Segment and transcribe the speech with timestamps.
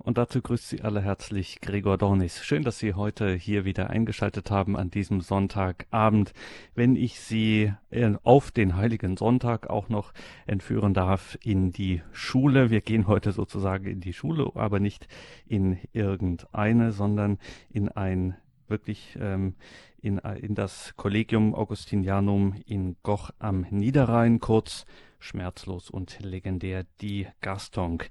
[0.00, 2.44] Und dazu grüßt Sie alle herzlich Gregor Dornis.
[2.44, 6.32] Schön, dass Sie heute hier wieder eingeschaltet haben an diesem Sonntagabend.
[6.76, 10.12] Wenn ich Sie äh, auf den Heiligen Sonntag auch noch
[10.46, 12.70] entführen darf in die Schule.
[12.70, 15.08] Wir gehen heute sozusagen in die Schule, aber nicht
[15.46, 17.38] in irgendeine, sondern
[17.68, 18.36] in ein
[18.68, 19.56] wirklich ähm,
[20.00, 24.86] in, in das Collegium Augustinianum in Goch am Niederrhein, kurz
[25.18, 28.08] schmerzlos und legendär die Gastonk.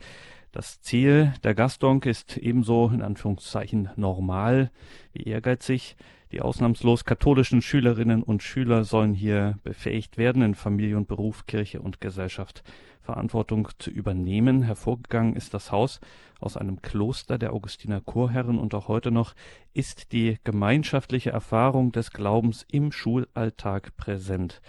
[0.58, 4.72] Das Ziel der Gastonk ist ebenso in Anführungszeichen normal
[5.14, 5.96] wie ehrgeizig.
[6.32, 11.80] Die ausnahmslos katholischen Schülerinnen und Schüler sollen hier befähigt werden, in Familie und Beruf, Kirche
[11.80, 12.64] und Gesellschaft
[13.04, 14.64] Verantwortung zu übernehmen.
[14.64, 16.00] Hervorgegangen ist das Haus
[16.40, 19.36] aus einem Kloster der Augustiner Chorherren und auch heute noch
[19.76, 24.60] ist die gemeinschaftliche Erfahrung des Glaubens im Schulalltag präsent.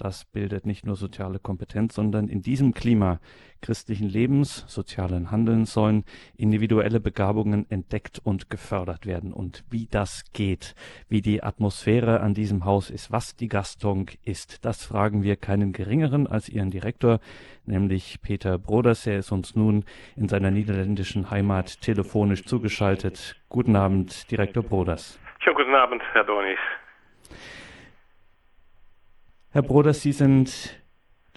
[0.00, 3.20] Das bildet nicht nur soziale Kompetenz, sondern in diesem Klima
[3.60, 6.04] christlichen Lebens, sozialen Handelns sollen
[6.38, 9.30] individuelle Begabungen entdeckt und gefördert werden.
[9.30, 10.74] Und wie das geht,
[11.10, 15.74] wie die Atmosphäre an diesem Haus ist, was die Gastung ist, das fragen wir keinen
[15.74, 17.20] geringeren als ihren Direktor,
[17.66, 19.06] nämlich Peter Broders.
[19.06, 19.84] Er ist uns nun
[20.16, 23.36] in seiner niederländischen Heimat telefonisch zugeschaltet.
[23.50, 25.20] Guten Abend, Direktor Broders.
[25.40, 26.58] Schönen guten Abend, Herr Donis.
[29.52, 30.80] Herr Broders, Sie sind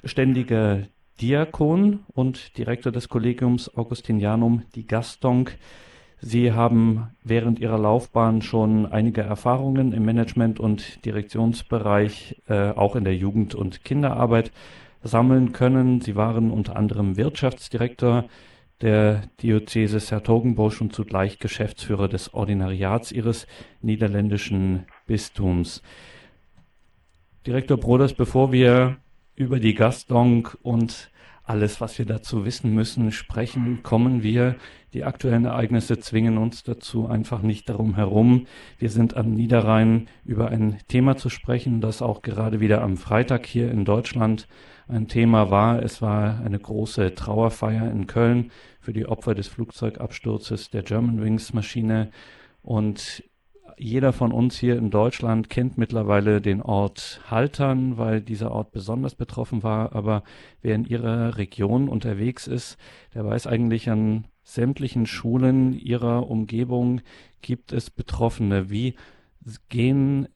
[0.04, 0.84] ständiger
[1.20, 5.58] Diakon und Direktor des Kollegiums Augustinianum die Gastonk.
[6.22, 13.04] Sie haben während Ihrer Laufbahn schon einige Erfahrungen im Management- und Direktionsbereich, äh, auch in
[13.04, 14.52] der Jugend- und Kinderarbeit
[15.02, 16.00] sammeln können.
[16.00, 18.26] Sie waren unter anderem Wirtschaftsdirektor
[18.82, 23.48] der Diözese Sertogenbosch und zugleich Geschäftsführer des Ordinariats Ihres
[23.82, 25.82] niederländischen Bistums.
[27.46, 28.98] Direktor Broders, bevor wir
[29.36, 31.12] über die Gastonk und
[31.44, 34.56] alles, was wir dazu wissen müssen, sprechen, kommen wir.
[34.94, 38.48] Die aktuellen Ereignisse zwingen uns dazu einfach nicht darum herum.
[38.78, 43.46] Wir sind am Niederrhein über ein Thema zu sprechen, das auch gerade wieder am Freitag
[43.46, 44.48] hier in Deutschland
[44.88, 45.84] ein Thema war.
[45.84, 52.10] Es war eine große Trauerfeier in Köln für die Opfer des Flugzeugabsturzes der Germanwings Maschine.
[52.62, 53.22] Und
[53.78, 59.16] jeder von uns hier in Deutschland kennt mittlerweile den Ort Haltern, weil dieser Ort besonders
[59.16, 59.96] betroffen war.
[59.96, 60.24] Aber
[60.62, 62.78] wer in ihrer Region unterwegs ist,
[63.14, 67.02] der weiß eigentlich an sämtlichen Schulen ihrer Umgebung
[67.42, 68.70] gibt es Betroffene.
[68.70, 68.96] Wie
[69.70, 70.28] gehen,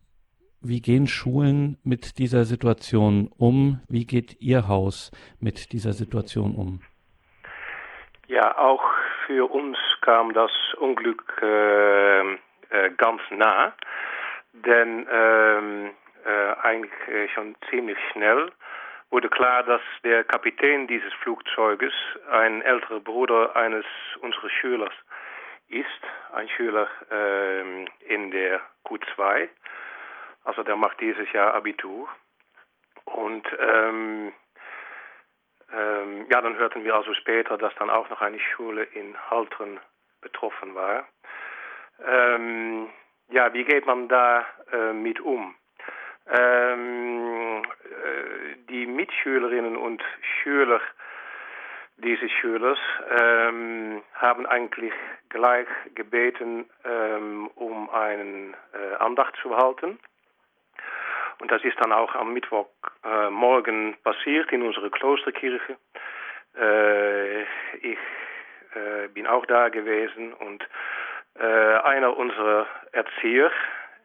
[0.62, 3.82] wie gehen Schulen mit dieser Situation um?
[3.88, 6.82] Wie geht Ihr Haus mit dieser Situation um?
[8.28, 8.84] Ja, auch
[9.26, 12.38] für uns kam das Unglück äh
[12.70, 13.74] äh, ganz nah.
[14.54, 15.92] Denn ähm,
[16.26, 18.52] äh, eigentlich äh, schon ziemlich schnell
[19.10, 21.94] wurde klar, dass der Kapitän dieses Flugzeuges
[22.32, 23.86] ein älterer Bruder eines
[24.22, 24.94] unserer Schülers
[25.70, 26.02] ist,
[26.34, 29.50] ein Schüler ähm, in der Q2.
[30.44, 32.08] Also der macht dieses Jahr Abitur.
[33.06, 34.34] Und ähm,
[35.74, 39.80] ähm, ja, dann hörten wir also später, dass dann auch noch eine Schule in Haltern
[40.22, 41.08] betroffen war.
[42.06, 42.90] Ähm,
[43.30, 45.56] ja, wie geht man da äh, mit um?
[46.30, 50.04] Ähm, äh, die Mitschülerinnen und
[50.42, 50.82] Schüler
[51.98, 52.78] dieses Schülers
[53.20, 54.94] ähm, haben eigentlich
[55.30, 60.00] gleich gebeten, ähm, um einen äh, Andacht zu halten.
[61.40, 65.78] Und das ist dann auch am Mittwochmorgen äh, passiert in unserer Klosterkirche.
[66.56, 67.42] Äh,
[67.82, 67.98] ich
[68.74, 70.68] äh, bin auch da gewesen und
[71.40, 73.52] einer unserer Erzieher,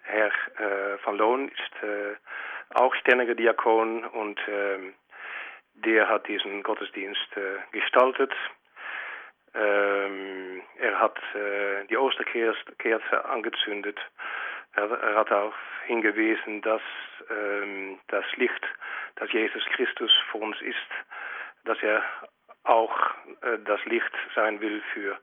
[0.03, 2.16] Herr äh, van Loon, ist äh,
[2.75, 4.94] auch ständiger Diakon und ähm,
[5.75, 7.28] der hat diesen Gottesdienst
[7.72, 8.32] gestaltet.
[9.54, 11.19] Ähm, er hat
[11.91, 13.98] die Osterkerze angezündet.
[14.75, 15.54] Er, er, hat auch
[15.87, 16.82] hingewiesen, dass
[17.31, 18.62] ähm, das Licht,
[19.16, 20.76] das Jesus Christus für uns ist,
[21.65, 22.03] dass er
[22.65, 22.97] auch
[23.42, 25.19] äh, das Licht sein will für äh,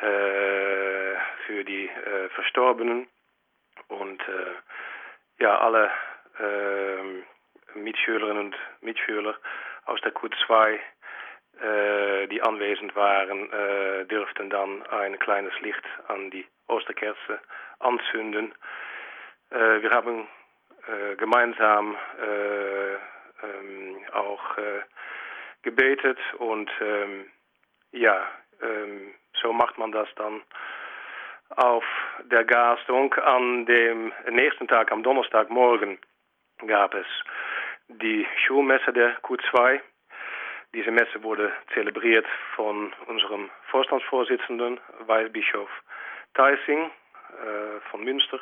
[0.00, 3.08] für die äh, Verstorbenen
[3.88, 5.90] und äh, ja, alle
[7.74, 9.36] Mitschülerinnen und Mitschüler
[9.86, 10.78] aus der Q2
[12.30, 17.40] die anwesend waren, äh, dürften dann ein kleines Licht an die Osterkerze
[17.80, 18.54] anzünden.
[19.50, 20.28] Äh, wir haben
[20.86, 24.56] äh, gemeinsam ähm, auch
[25.62, 27.26] gebetet und ähm,
[27.92, 28.26] ja,
[28.62, 30.42] ähm, so macht man das dann
[31.50, 31.84] auf
[32.24, 33.14] der Gastung.
[33.14, 35.98] An dem nächsten Tag, am Donnerstagmorgen,
[36.66, 37.06] gab es
[37.88, 39.80] die Schulmesse der Q2.
[40.74, 45.70] diese Messe wurde zelebriert von unserem Vorstandsvorsitzenden, Weihbischof
[46.34, 48.40] Theising äh, von Münster.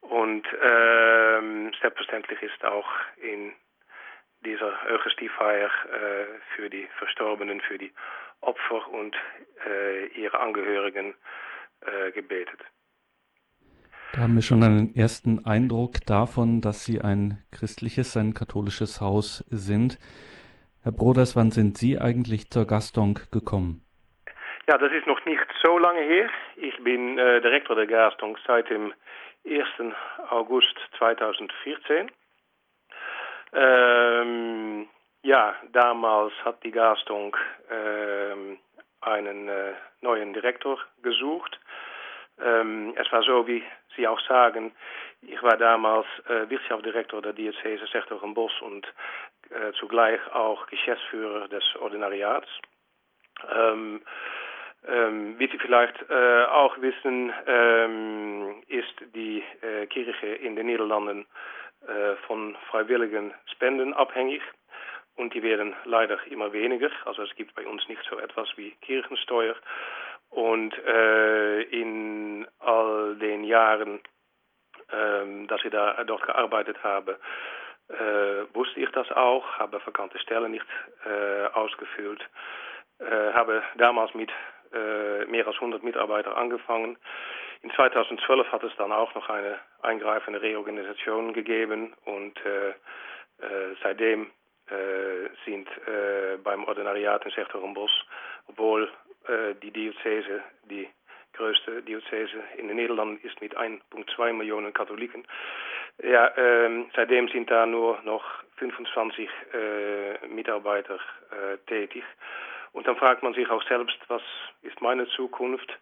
[0.00, 3.52] Und ähm, selbstverständlich ist auch in
[4.40, 7.92] dieser Eucharistiefeier äh, für die Verstorbenen, für die
[8.40, 9.16] Opfer und
[9.66, 11.14] äh, ihre Angehörigen
[11.80, 12.60] äh, gebetet.
[14.12, 19.44] Da haben wir schon einen ersten Eindruck davon, dass Sie ein christliches, ein katholisches Haus
[19.50, 19.98] sind.
[20.82, 23.82] Herr Broders, wann sind Sie eigentlich zur Gastung gekommen?
[24.68, 26.30] Ja, das ist noch nicht so lange her.
[26.56, 28.92] Ich bin äh, Direktor der Gastung seit dem
[29.46, 29.94] 1.
[30.30, 32.10] August 2014.
[33.52, 34.88] Ähm,
[35.22, 37.36] ja, damals hat die Gastung
[37.70, 38.58] ähm,
[39.00, 41.58] einen äh, neuen Direktor gesucht.
[42.40, 43.62] Ähm, es war so, wie
[43.96, 44.72] Sie auch sagen,
[45.22, 47.86] ich war damals äh, Wirtschaftsdirektor der Diözese
[48.34, 48.86] Bosch und
[49.50, 52.48] äh, zugleich auch Geschäftsführer des Ordinariats.
[53.52, 54.02] Ähm,
[54.86, 61.26] ähm, wie Sie vielleicht äh, auch wissen, ähm, ist die äh, Kirche in den Niederlanden
[61.86, 64.42] äh, von freiwilligen Spenden abhängig
[65.18, 66.90] und die werden leider immer weniger.
[67.04, 69.56] Also es gibt bei uns nicht so etwas wie Kirchensteuer.
[70.30, 74.00] Und äh, in all den Jahren,
[74.90, 77.18] äh, dass ich da dort gearbeitet habe,
[77.88, 80.66] äh, wusste ich das auch, habe vakante Stellen nicht
[81.04, 82.20] äh, ausgefüllt,
[82.98, 84.30] äh, habe damals mit
[84.72, 86.96] äh, mehr als 100 Mitarbeitern angefangen.
[87.62, 92.38] In 2012 hat es dann auch noch eine eingreifende Reorganisation gegeben und
[93.82, 94.30] seitdem
[95.44, 95.68] sind
[96.44, 97.90] beim Ordinariat in Sechterenbos,
[98.48, 98.90] obwohl
[99.62, 100.88] die Diözese die
[101.38, 105.24] größte Diözese in den Niederlanden ist mit 1,2 Millionen Katholiken.
[106.02, 108.24] Ja, ähm, seitdem sind da nur noch
[108.56, 110.98] 25 äh, Mitarbeiter
[111.30, 112.04] äh, tätig.
[112.72, 114.22] Und dann fragt man sich auch selbst, was
[114.62, 115.72] ist meine Zukunft?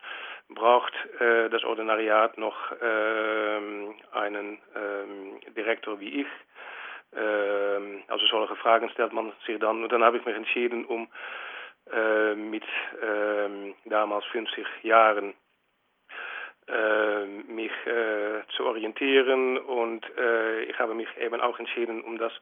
[0.49, 6.27] Braucht äh, das Ordinariat noch ähm, einen ähm, Direktor wie ich?
[7.14, 9.82] Ähm, also solche Fragen stellt man sich dann.
[9.82, 11.08] Und dann habe ich mich entschieden, um
[12.35, 12.64] mit
[13.85, 15.35] damals 50 Jahren
[17.47, 17.70] mich
[18.56, 20.05] zu orientieren und
[20.67, 22.32] ich habe mich eben auch entschieden, um das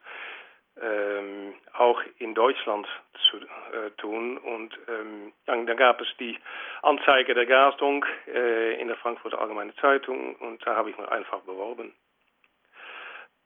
[0.81, 2.87] ähm, auch in Deutschland
[3.29, 4.37] zu äh, tun.
[4.37, 6.37] Und ähm, dann, dann, gab es die
[6.81, 11.39] Anzeige der Gastung äh, in der Frankfurter Allgemeine Zeitung und da habe ich mich einfach
[11.41, 11.93] beworben.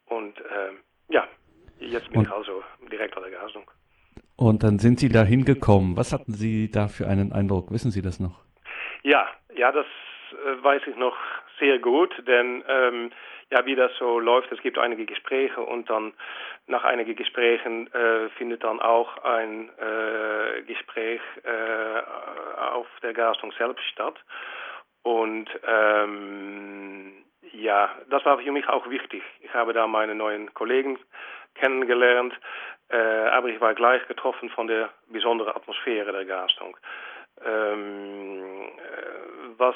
[0.05, 0.39] Und
[1.09, 1.27] ja,
[1.79, 3.69] jetzt bin und, ich also Direktor der Gastung.
[4.35, 5.97] Und dann sind Sie da hingekommen.
[5.97, 7.71] Was hatten Sie da für einen Eindruck?
[7.71, 8.39] Wissen Sie das noch?
[9.03, 9.85] Ja, ja, das
[10.31, 11.15] äh, weiß ich noch
[11.59, 13.11] sehr gut, denn ähm,
[13.51, 16.13] ja, wie das so läuft, es gibt einige Gespräche und dann
[16.67, 23.83] nach einigen Gesprächen äh, findet dann auch ein äh, Gespräch äh, auf der Gastung selbst
[23.91, 24.15] statt.
[25.01, 27.13] Und ähm,
[27.53, 29.23] ja, das war für mich auch wichtig.
[29.41, 30.97] Ich habe da meine neuen Kollegen
[31.55, 32.33] kennengelernt,
[32.89, 36.77] äh, aber ich war gleich getroffen von der besonderen Atmosphäre der Gastung.
[37.45, 39.75] Ähm, äh, was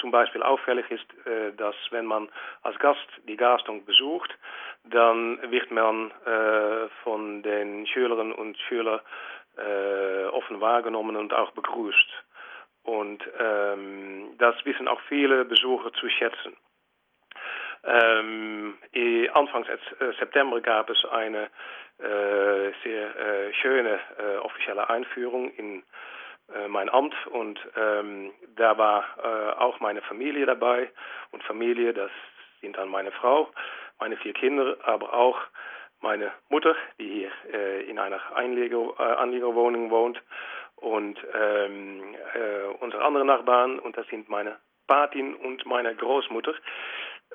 [0.00, 2.28] zum Beispiel auffällig ist, äh, dass wenn man
[2.62, 4.36] als Gast die Gastung besucht,
[4.84, 9.00] dann wird man äh, von den Schülerinnen und Schülern
[9.56, 12.08] äh, offen wahrgenommen und auch begrüßt.
[12.82, 16.54] Und ähm, das wissen auch viele Besucher zu schätzen.
[17.86, 18.78] Ähm,
[19.34, 19.66] Anfang
[20.18, 21.48] September gab es eine
[21.98, 25.82] äh, sehr äh, schöne äh, offizielle Einführung in
[26.54, 30.90] äh, mein Amt und ähm, da war äh, auch meine Familie dabei
[31.30, 32.10] und Familie, das
[32.60, 33.50] sind dann meine Frau,
[33.98, 35.38] meine vier Kinder, aber auch
[36.00, 40.20] meine Mutter, die hier äh, in einer Einleger, äh, Anliegerwohnung wohnt
[40.76, 46.54] und ähm, äh, unsere anderen Nachbarn und das sind meine Patin und meine Großmutter,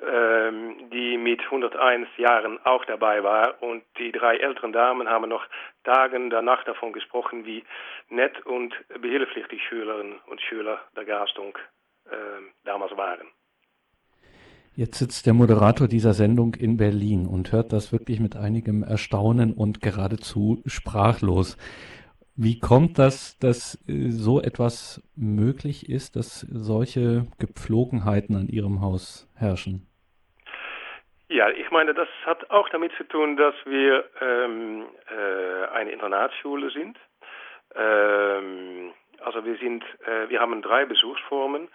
[0.02, 3.62] die mit 101 Jahren auch dabei war.
[3.62, 5.44] Und die drei älteren Damen haben noch
[5.84, 7.64] Tagen danach davon gesprochen, wie
[8.08, 11.56] nett und behilflich die Schülerinnen und Schüler der Gastung
[12.06, 12.14] äh,
[12.64, 13.26] damals waren.
[14.74, 19.52] Jetzt sitzt der Moderator dieser Sendung in Berlin und hört das wirklich mit einigem Erstaunen
[19.52, 21.58] und geradezu sprachlos.
[22.36, 29.28] Wie kommt das, dass äh, so etwas möglich ist, dass solche Gepflogenheiten an Ihrem Haus
[29.34, 29.89] herrschen?
[31.32, 36.70] Ja, ich meine, das hat auch damit zu tun, dass wir ähm, äh, eine Internatsschule
[36.70, 36.98] sind.
[37.76, 41.68] Ähm, also wir sind, äh, wir haben drei Besuchsformen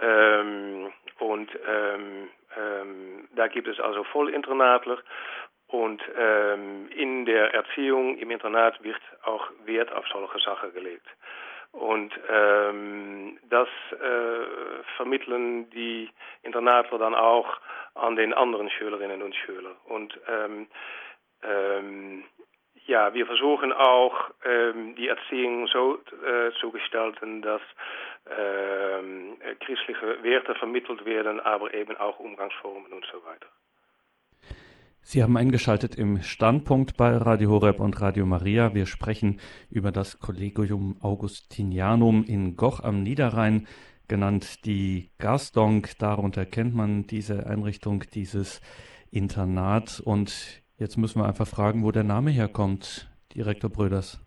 [0.00, 4.98] ähm, und ähm, ähm, da gibt es also Vollinternatler
[5.68, 11.06] Und ähm, in der Erziehung im Internat wird auch Wert auf solche Sachen gelegt.
[11.72, 16.10] Und ähm, das äh, vermitteln die
[16.42, 17.60] Internatler dann auch
[17.94, 19.76] an den anderen Schülerinnen und Schülern.
[19.84, 20.66] Und ähm,
[21.42, 22.24] ähm,
[22.86, 27.60] ja, wir versuchen auch ähm, die Erziehung so äh, zu gestalten, dass
[28.30, 33.46] ähm, christliche Werte vermittelt werden, aber eben auch Umgangsformen und so weiter.
[35.10, 38.74] Sie haben eingeschaltet im Standpunkt bei Radio Horeb und Radio Maria.
[38.74, 43.66] Wir sprechen über das Collegium Augustinianum in Goch am Niederrhein,
[44.06, 45.96] genannt die Gastonk.
[45.96, 48.60] Darunter kennt man diese Einrichtung, dieses
[49.10, 49.98] Internat.
[49.98, 54.20] Und jetzt müssen wir einfach fragen, wo der Name herkommt, Direktor Bröders.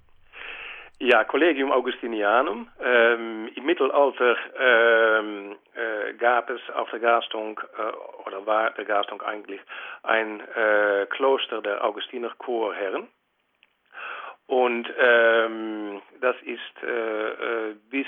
[1.04, 2.70] Ja, Collegium Augustinianum.
[2.80, 9.24] Ähm, Im Mittelalter ähm, äh, gab es auf der Gastonk, äh, oder war der Gastonk
[9.26, 9.60] eigentlich,
[10.04, 13.08] ein äh, Kloster der Augustiner Chorherren.
[14.46, 18.06] Und ähm, das ist äh, äh, bis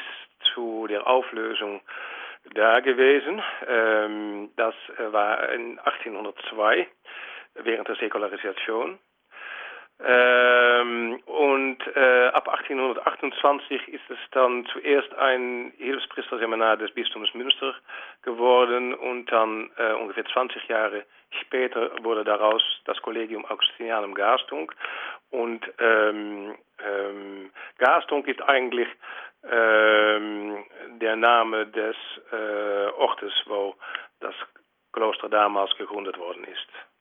[0.54, 1.82] zu der Auflösung
[2.54, 3.42] da gewesen.
[3.68, 6.88] Ähm, das war in 1802
[7.56, 9.00] während der Säkularisation.
[10.00, 17.76] Ähm, und äh, ab 1828 ist es dann zuerst ein Hilfspriesterseminar des Bistums Münster
[18.24, 21.06] geworden und dann äh, ungefähr 20 Jahre
[21.42, 24.72] später wurde daraus das Collegium Augustinianum Gastung.
[25.30, 28.88] Und ähm, ähm, Gastung ist eigentlich
[29.50, 30.64] ähm,
[31.02, 31.96] der Name des
[32.32, 33.76] äh, Ortes, wo
[34.20, 34.36] das
[34.92, 36.93] Kloster damals gegründet worden ist.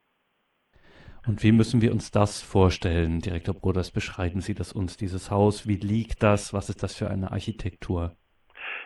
[1.26, 3.92] Und wie müssen wir uns das vorstellen, Direktor Broders?
[3.92, 5.68] Beschreiben Sie das uns, dieses Haus?
[5.68, 6.52] Wie liegt das?
[6.52, 8.16] Was ist das für eine Architektur?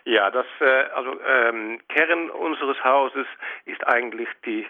[0.04, 3.26] Ja, das äh, also ähm, Kern unseres Hauses
[3.64, 4.66] ist eigentlich die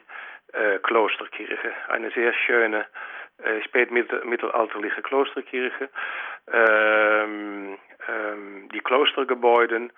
[0.53, 2.87] äh, Klosterkirche, eine sehr schöne
[3.39, 5.91] äh, spätmittelalterliche Klosterkirche.
[6.53, 7.77] Ähm,
[8.09, 9.91] ähm, die Klostergebäude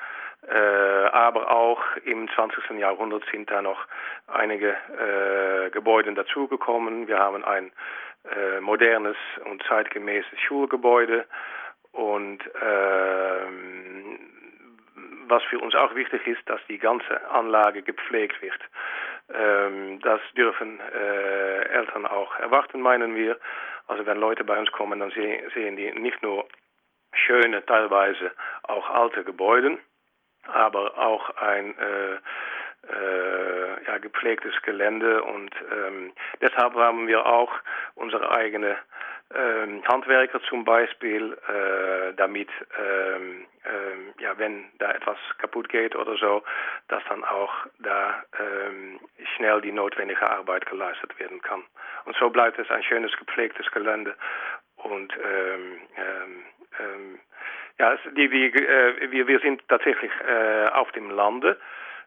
[0.46, 2.78] äh, aber auch im 20.
[2.78, 3.86] Jahrhundert sind da noch
[4.28, 7.08] einige äh, Gebäude dazugekommen.
[7.08, 7.72] Wir haben ein
[8.24, 11.26] äh, modernes und zeitgemäßes Schulgebäude
[11.92, 14.18] und ähm,
[15.28, 18.60] was für uns auch wichtig ist, dass die ganze Anlage gepflegt wird.
[19.32, 23.38] Ähm, das dürfen äh, Eltern auch erwarten, meinen wir.
[23.86, 26.46] Also wenn Leute bei uns kommen, dann sehen, sehen die nicht nur
[27.12, 28.32] schöne, teilweise
[28.62, 29.78] auch alte Gebäude,
[30.46, 32.16] aber auch ein äh,
[32.90, 37.52] äh, ja, gepflegtes Gelände und ähm, deshalb haben wir auch
[37.94, 38.76] unsere eigene
[39.34, 46.16] ähm, Handwerker zum Beispiel, äh, damit ähm, ähm, ja, wenn da etwas kaputt geht oder
[46.16, 46.42] so,
[46.88, 49.00] dass dann auch da ähm,
[49.36, 51.62] schnell die notwendige Arbeit geleistet werden kann.
[52.06, 54.14] Und so bleibt es ein schönes gepflegtes Gelände
[54.76, 56.44] und ähm, ähm,
[56.80, 57.18] ähm,
[57.78, 61.58] ja, die, die, äh, wir, wir sind tatsächlich äh, auf dem Lande.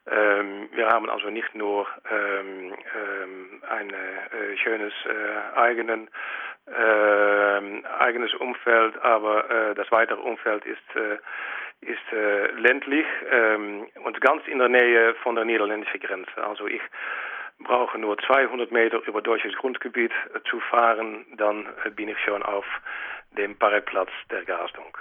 [0.10, 6.10] Ähm, wir haben also nicht nur ähm, ähm, ein äh, schönes äh, eigenen,
[6.66, 11.18] äh, eigenes Umfeld, aber äh, das weitere Umfeld ist, äh,
[11.82, 16.44] ist äh, ländlich ähm, und ganz in der Nähe von der niederländischen Grenze.
[16.44, 16.82] Also ich
[17.60, 20.12] brauche nur 200 Meter über deutsches Grundgebiet
[20.50, 22.66] zu fahren, dann bin ich schon auf
[23.38, 24.98] dem Parkplatz der Gastung.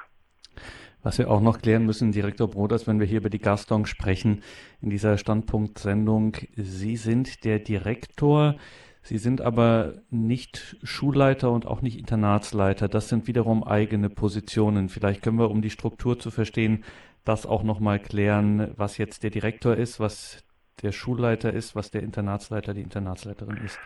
[1.02, 4.42] Was wir auch noch klären müssen, Direktor Broders, wenn wir hier über die Gaston sprechen,
[4.82, 8.56] in dieser Standpunktsendung, Sie sind der Direktor,
[9.02, 12.86] Sie sind aber nicht Schulleiter und auch nicht Internatsleiter.
[12.88, 14.90] Das sind wiederum eigene Positionen.
[14.90, 16.84] Vielleicht können wir, um die Struktur zu verstehen,
[17.24, 20.44] das auch nochmal klären, was jetzt der Direktor ist, was
[20.82, 23.78] der Schulleiter ist, was der Internatsleiter, die Internatsleiterin ist.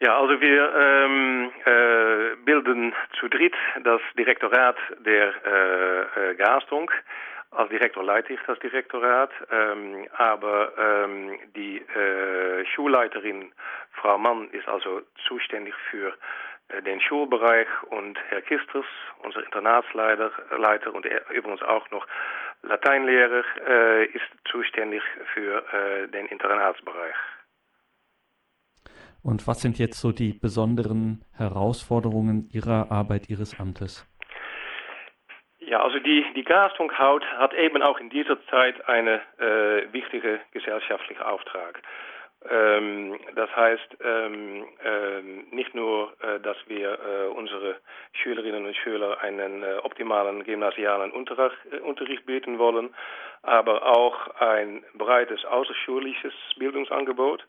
[0.00, 6.88] Ja, also wir ähm, äh, bilden zu dritt das Direktorat der äh, äh, Gastung.
[7.50, 13.52] Als Direktor leite ich das Direktorat, ähm, aber ähm, die äh, Schulleiterin
[13.90, 16.14] Frau Mann ist also zuständig für
[16.68, 18.86] äh, den Schulbereich und Herr Kisters,
[19.24, 22.06] unser Internatsleiter Leiter und er, übrigens auch noch
[22.62, 25.02] Lateinlehrer, äh, ist zuständig
[25.34, 27.16] für äh, den Internatsbereich.
[29.22, 34.06] Und was sind jetzt so die besonderen Herausforderungen Ihrer Arbeit, Ihres Amtes?
[35.58, 41.22] Ja, also die, die Gastung-Haut hat eben auch in dieser Zeit einen äh, wichtigen gesellschaftlichen
[41.22, 41.82] Auftrag.
[42.48, 47.76] Ähm, das heißt ähm, ähm, nicht nur, äh, dass wir äh, unsere
[48.12, 52.94] Schülerinnen und Schüler einen äh, optimalen gymnasialen Unterricht, äh, Unterricht bieten wollen,
[53.42, 57.44] aber auch ein breites außerschulisches Bildungsangebot.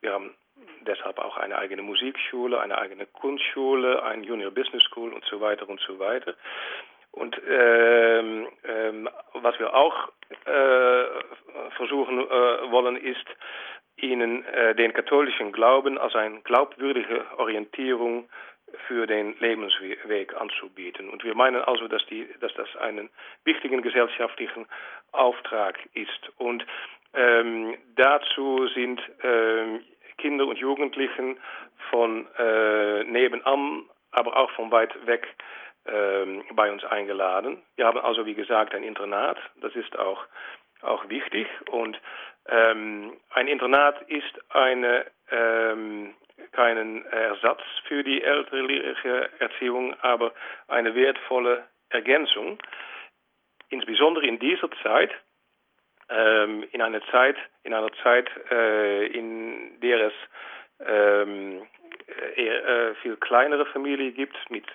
[0.00, 0.30] Wir haben
[0.82, 5.68] deshalb auch eine eigene Musikschule, eine eigene Kunstschule, ein Junior Business School und so weiter
[5.68, 6.34] und so weiter.
[7.12, 10.08] Und ähm, ähm, was wir auch
[10.44, 11.04] äh,
[11.76, 13.26] versuchen äh, wollen, ist,
[13.96, 18.28] ihnen äh, den katholischen Glauben als eine glaubwürdige Orientierung
[18.86, 21.10] für den Lebensweg anzubieten.
[21.10, 23.10] Und wir meinen also, dass, die, dass das einen
[23.44, 24.66] wichtigen gesellschaftlichen
[25.12, 26.30] Auftrag ist.
[26.38, 26.64] Und
[27.14, 29.80] ähm, dazu sind ähm,
[30.20, 31.38] Kinder und Jugendlichen
[31.90, 35.26] von äh, nebenan, aber auch von weit weg
[35.86, 37.62] ähm, bei uns eingeladen.
[37.76, 39.38] Wir haben also, wie gesagt, ein Internat.
[39.60, 40.24] Das ist auch,
[40.82, 41.46] auch wichtig.
[41.70, 42.00] Und
[42.48, 46.14] ähm, ein Internat ist eine, ähm,
[46.52, 50.32] keinen Ersatz für die elterliche Erziehung, aber
[50.68, 52.58] eine wertvolle Ergänzung.
[53.68, 55.10] Insbesondere in dieser Zeit,
[56.10, 60.12] ähm, in einer Zeit, in einer Zeit, äh, in der es
[60.86, 61.66] ähm,
[62.36, 64.66] eher äh, viel kleinere Familien gibt mit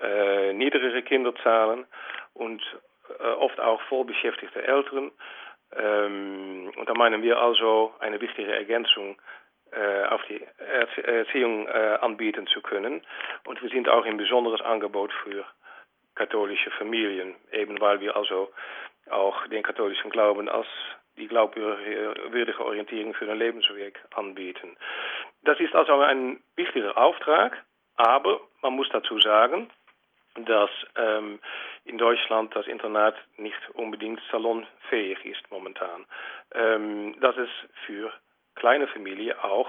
[0.00, 1.86] äh, niedrigere Kinderzahlen
[2.34, 2.62] und
[3.18, 5.10] äh, oft auch vollbeschäftigte Eltern.
[5.76, 9.20] Ähm, und da meinen wir also eine wichtige Ergänzung
[9.72, 10.40] äh, auf die
[11.02, 13.02] Erziehung äh, anbieten zu können.
[13.44, 15.44] Und wir sind auch ein besonderes Angebot für
[16.14, 18.50] katholische Familien, eben weil wir also
[19.10, 20.66] auch den katholischen Glauben als
[21.16, 24.76] die glaubwürdige Orientierung für den Lebensweg anbieten.
[25.42, 27.64] Das ist also ein wichtiger Auftrag,
[27.96, 29.68] aber man muss dazu sagen,
[30.46, 31.40] dass ähm,
[31.84, 36.06] in Deutschland das Internat nicht unbedingt salonfähig ist momentan.
[36.54, 37.50] Ähm, dass es
[37.86, 38.12] für
[38.54, 39.68] kleine Familien auch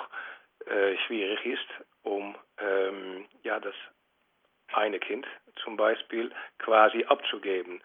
[0.66, 1.68] äh, schwierig ist,
[2.04, 3.76] um ähm, ja, das
[4.74, 5.26] eine Kind
[5.64, 7.82] zum Beispiel quasi abzugeben.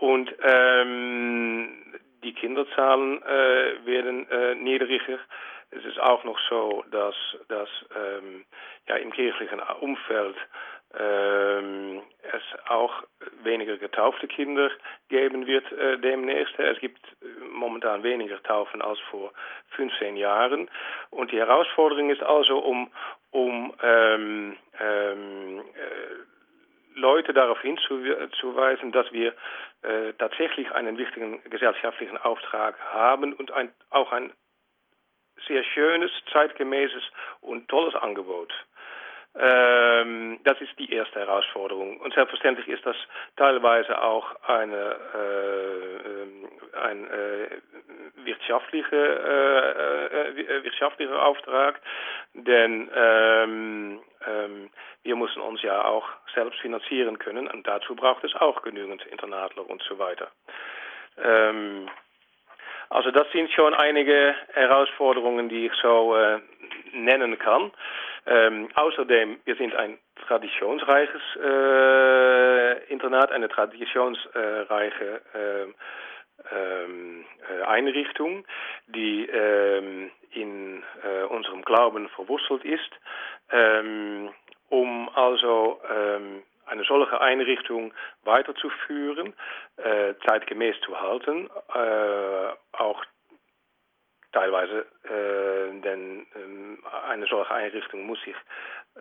[0.00, 1.68] Und ähm,
[2.24, 5.18] die Kinderzahlen äh, werden äh, niedriger.
[5.70, 7.14] Es ist auch noch so, dass,
[7.48, 8.44] dass ähm,
[8.88, 10.36] ja, im kirchlichen Umfeld
[10.98, 13.04] ähm, es auch
[13.44, 14.70] weniger getaufte Kinder
[15.10, 16.58] geben wird äh, demnächst.
[16.58, 17.00] Es gibt
[17.52, 19.32] momentan weniger Taufen als vor
[19.76, 20.70] 15 Jahren.
[21.10, 22.90] Und die Herausforderung ist also, um,
[23.30, 26.30] um ähm, ähm, äh,
[26.94, 29.34] Leute darauf hinzuweisen, dass wir
[29.82, 34.32] äh, tatsächlich einen wichtigen gesellschaftlichen Auftrag haben und ein, auch ein
[35.46, 37.02] sehr schönes, zeitgemäßes
[37.40, 38.52] und tolles Angebot.
[39.38, 42.00] Ähm, das ist die erste Herausforderung.
[42.00, 42.96] Und selbstverständlich ist das
[43.36, 46.48] teilweise auch eine, äh, ähm,
[46.82, 47.48] ein äh,
[48.24, 51.80] wirtschaftliche, äh, äh, wirtschaftlicher Auftrag,
[52.34, 54.70] denn ähm, ähm,
[55.04, 59.68] wir müssen uns ja auch selbst finanzieren können und dazu braucht es auch genügend Internatler
[59.68, 60.28] und so weiter.
[61.22, 61.88] Ähm,
[62.88, 66.40] also das sind schon einige Herausforderungen, die ich so äh,
[66.92, 67.70] nennen kann.
[68.26, 75.66] Ähm, außerdem, wir sind ein traditionsreiches äh, Internat, eine traditionsreiche äh,
[76.54, 78.44] äh, Einrichtung,
[78.86, 82.90] die ähm, in äh, unserem Glauben verwurzelt ist,
[83.50, 84.30] ähm,
[84.68, 87.92] um also ähm, eine solche Einrichtung
[88.24, 89.34] weiterzuführen,
[89.76, 93.04] äh, zeitgemäß zu halten, äh, auch
[94.32, 98.36] teilweise, äh, denn äh, eine solche Einrichtung muss sich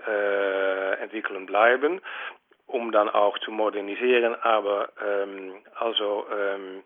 [0.08, 2.02] äh, entwickeln bleiben,
[2.68, 6.84] um dann auch zu modernisieren, aber ähm, also ähm,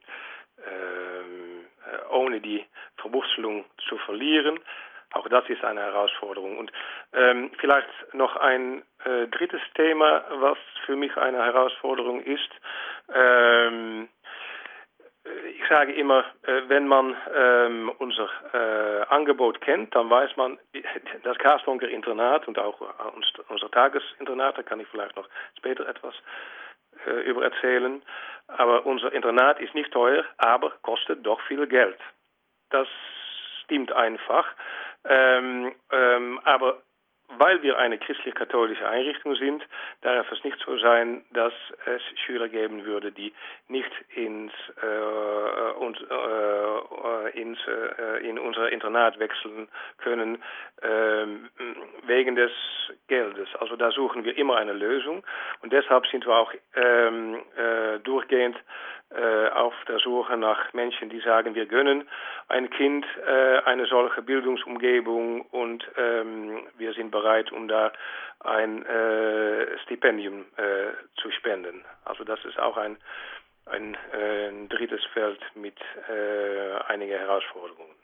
[0.58, 2.66] äh, ohne die
[2.98, 4.60] Verwurzelung zu verlieren.
[5.14, 6.58] Auch das ist eine Herausforderung.
[6.58, 6.72] Und
[7.14, 12.50] ähm, vielleicht noch ein äh, drittes Thema, was für mich eine Herausforderung ist.
[13.14, 14.10] Ähm,
[15.56, 20.60] ich sage immer, äh, wenn man ähm, unser äh, Angebot kennt, dann weiß man,
[21.24, 22.80] das Karstonker Internat und auch
[23.50, 26.14] unser Tagesinternat, da kann ich vielleicht noch später etwas
[27.06, 28.02] äh, über erzählen.
[28.48, 31.98] Aber unser Internat ist nicht teuer, aber kostet doch viel Geld.
[32.70, 32.88] Das
[33.64, 34.46] stimmt einfach.
[35.06, 36.82] Ähm, ähm, aber
[37.38, 39.64] weil wir eine christlich-katholische Einrichtung sind,
[40.02, 41.54] darf es nicht so sein, dass
[41.86, 43.34] es Schüler geben würde, die
[43.68, 50.42] nicht ins, äh, uns, äh, ins, äh, in unser Internat wechseln können
[50.82, 51.26] äh,
[52.06, 52.52] wegen des
[53.08, 53.50] Geldes.
[53.60, 55.24] Also da suchen wir immer eine Lösung
[55.62, 58.58] und deshalb sind wir auch ähm, äh, durchgehend
[59.54, 62.08] auf der Suche nach Menschen, die sagen, wir gönnen
[62.48, 67.92] ein Kind äh, eine solche Bildungsumgebung und ähm, wir sind bereit, um da
[68.40, 71.84] ein äh, Stipendium äh, zu spenden.
[72.06, 72.98] Also das ist auch ein,
[73.66, 75.78] ein, äh, ein drittes Feld mit
[76.10, 78.03] äh, einigen Herausforderungen.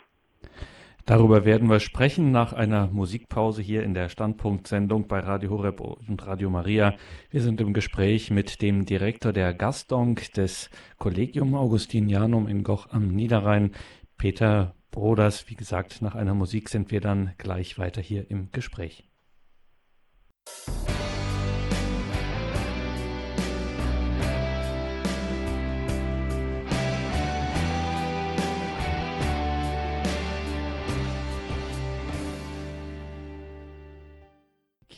[1.06, 6.26] Darüber werden wir sprechen nach einer Musikpause hier in der Standpunktsendung bei Radio Horeb und
[6.28, 6.96] Radio Maria.
[7.32, 13.08] Wir sind im Gespräch mit dem Direktor der Gastonk des Collegium Augustinianum in Goch am
[13.08, 13.72] Niederrhein,
[14.18, 15.50] Peter Broders.
[15.50, 19.10] Wie gesagt, nach einer Musik sind wir dann gleich weiter hier im Gespräch.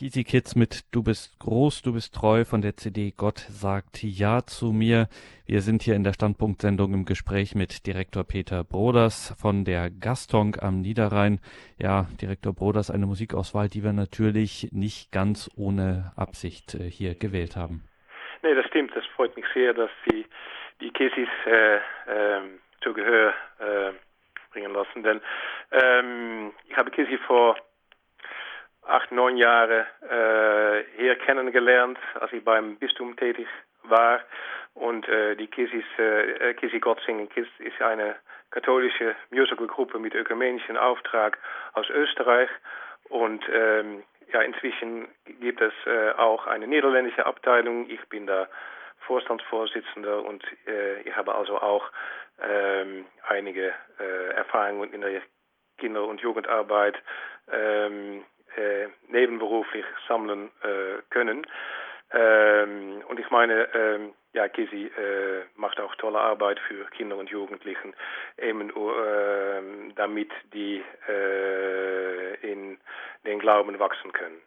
[0.02, 4.42] Easy Kids mit Du bist groß, du bist treu von der CD Gott sagt Ja
[4.44, 5.06] zu mir.
[5.46, 10.60] Wir sind hier in der Standpunktsendung im Gespräch mit Direktor Peter Broders von der Gastonk
[10.60, 11.38] am Niederrhein.
[11.78, 17.54] Ja, Direktor Broders, eine Musikauswahl, die wir natürlich nicht ganz ohne Absicht äh, hier gewählt
[17.54, 17.84] haben.
[18.42, 18.90] Nee, das stimmt.
[18.96, 20.26] Das freut mich sehr, dass Sie
[20.80, 22.40] die Kissis äh, äh,
[22.82, 23.34] zu Gehör
[24.50, 25.04] bringen lassen.
[25.04, 25.20] Denn
[25.70, 27.56] ähm, ich habe Kissi vor
[28.86, 33.46] acht, neun Jahre äh, hier kennengelernt, als ich beim Bistum tätig
[33.84, 34.20] war.
[34.74, 38.16] Und äh, die Kissis, äh, Kissy Gott singen Kiss ist eine
[38.50, 41.38] katholische Musicalgruppe mit ökumenischem Auftrag
[41.74, 42.48] aus Österreich.
[43.08, 45.08] Und ähm, ja, inzwischen
[45.40, 47.88] gibt es äh, auch eine niederländische Abteilung.
[47.90, 48.48] Ich bin da
[49.06, 51.90] Vorstandsvorsitzender und äh, ich habe also auch
[52.40, 55.22] ähm, einige äh, Erfahrungen in der
[55.78, 56.96] Kinder- und Jugendarbeit
[57.52, 58.41] ähm, äh,
[59.08, 61.46] nebenberuflich sammeln äh, können.
[62.12, 67.30] Ähm, und ich meine, ähm, ja, Kisi äh, macht auch tolle Arbeit für Kinder und
[67.30, 67.94] Jugendlichen,
[68.38, 72.78] eben äh, damit die äh, in
[73.24, 74.40] den Glauben wachsen können.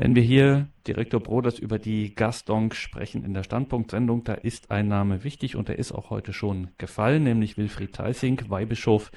[0.00, 4.86] Wenn wir hier, Direktor Broders, über die Gastonk sprechen in der Standpunktsendung, da ist ein
[4.86, 9.10] Name wichtig und der ist auch heute schon gefallen, nämlich Wilfried Theissing, Weihbischof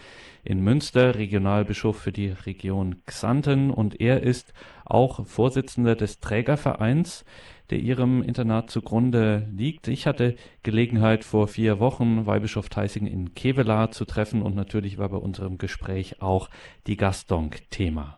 [0.44, 7.26] in Münster, Regionalbischof für die Region Xanten und er ist auch Vorsitzender des Trägervereins,
[7.70, 9.88] der ihrem Internat zugrunde liegt.
[9.88, 15.10] Ich hatte Gelegenheit vor vier Wochen Weihbischof Theissing in Kevelaar zu treffen und natürlich war
[15.10, 16.50] bei unserem Gespräch auch
[16.88, 18.17] die Gastonk Thema.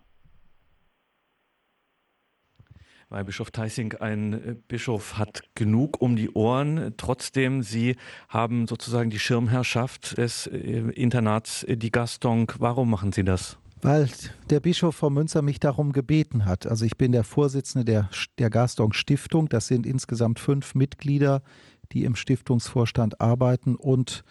[3.13, 6.95] Weil Bischof Theissing ein äh, Bischof hat genug um die Ohren.
[6.97, 7.95] Trotzdem, Sie
[8.27, 12.55] haben sozusagen die Schirmherrschaft des äh, Internats äh, die Gastonk.
[12.57, 13.59] Warum machen Sie das?
[13.83, 14.09] Weil
[14.49, 16.65] der Bischof von Münster mich darum gebeten hat.
[16.65, 19.47] Also ich bin der Vorsitzende der, der Gastonk Stiftung.
[19.47, 21.43] Das sind insgesamt fünf Mitglieder,
[21.91, 24.23] die im Stiftungsvorstand arbeiten und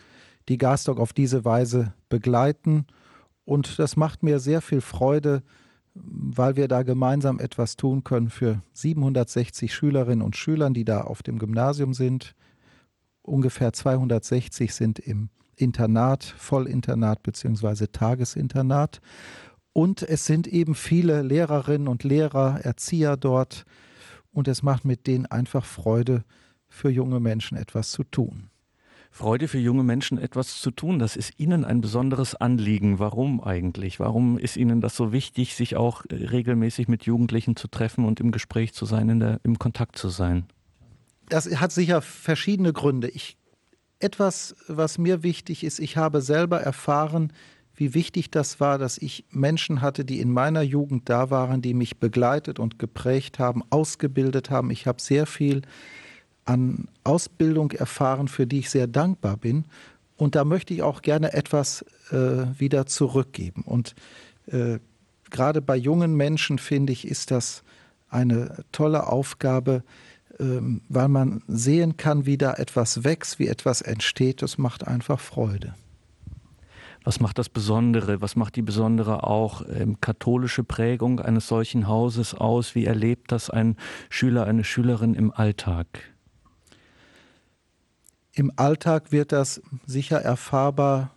[0.48, 2.86] die Gastonk auf diese Weise begleiten.
[3.44, 5.44] Und das macht mir sehr viel Freude,
[5.94, 11.22] weil wir da gemeinsam etwas tun können für 760 Schülerinnen und Schüler, die da auf
[11.22, 12.34] dem Gymnasium sind.
[13.22, 17.86] Ungefähr 260 sind im Internat, Vollinternat bzw.
[17.88, 19.00] Tagesinternat.
[19.72, 23.64] Und es sind eben viele Lehrerinnen und Lehrer, Erzieher dort.
[24.32, 26.24] Und es macht mit denen einfach Freude,
[26.68, 28.48] für junge Menschen etwas zu tun.
[29.14, 30.98] Freude für junge Menschen etwas zu tun.
[30.98, 32.98] Das ist Ihnen ein besonderes Anliegen.
[32.98, 34.00] Warum eigentlich?
[34.00, 38.20] Warum ist Ihnen das so wichtig, sich auch äh, regelmäßig mit Jugendlichen zu treffen und
[38.20, 40.46] im Gespräch zu sein, der, im Kontakt zu sein?
[41.28, 43.08] Das hat sicher verschiedene Gründe.
[43.08, 43.36] Ich,
[43.98, 47.34] etwas, was mir wichtig ist, ich habe selber erfahren,
[47.74, 51.74] wie wichtig das war, dass ich Menschen hatte, die in meiner Jugend da waren, die
[51.74, 54.70] mich begleitet und geprägt haben, ausgebildet haben.
[54.70, 55.60] Ich habe sehr viel
[56.44, 59.64] an Ausbildung erfahren, für die ich sehr dankbar bin.
[60.16, 63.62] Und da möchte ich auch gerne etwas äh, wieder zurückgeben.
[63.62, 63.94] Und
[64.46, 64.78] äh,
[65.30, 67.62] gerade bei jungen Menschen, finde ich, ist das
[68.08, 69.82] eine tolle Aufgabe,
[70.38, 74.42] ähm, weil man sehen kann, wie da etwas wächst, wie etwas entsteht.
[74.42, 75.74] Das macht einfach Freude.
[77.04, 78.20] Was macht das Besondere?
[78.20, 82.74] Was macht die besondere auch ähm, katholische Prägung eines solchen Hauses aus?
[82.74, 83.76] Wie erlebt das ein
[84.08, 86.11] Schüler, eine Schülerin im Alltag?
[88.34, 91.10] Im Alltag wird das sicher erfahrbar,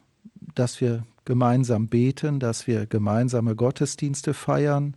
[0.53, 4.95] dass wir gemeinsam beten, dass wir gemeinsame Gottesdienste feiern,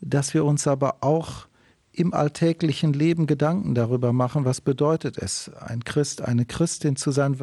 [0.00, 1.46] dass wir uns aber auch
[1.92, 7.38] im alltäglichen Leben Gedanken darüber machen, was bedeutet es, ein Christ, eine Christin zu sein,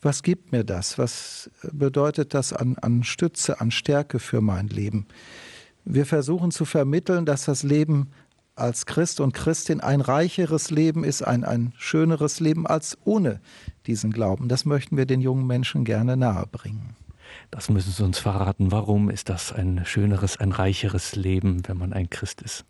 [0.00, 5.06] was gibt mir das, was bedeutet das an, an Stütze, an Stärke für mein Leben.
[5.84, 8.10] Wir versuchen zu vermitteln, dass das Leben
[8.54, 13.40] als Christ und Christin ein reicheres Leben ist, ein, ein schöneres Leben als ohne
[13.86, 14.48] diesen Glauben.
[14.48, 16.96] Das möchten wir den jungen Menschen gerne nahebringen.
[17.50, 18.70] Das müssen Sie uns verraten.
[18.70, 22.64] Warum ist das ein schöneres, ein reicheres Leben, wenn man ein Christ ist?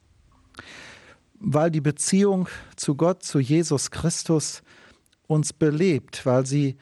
[1.41, 4.63] Weil die Beziehung zu Gott, zu Jesus Christus
[5.27, 6.77] uns belebt, weil sie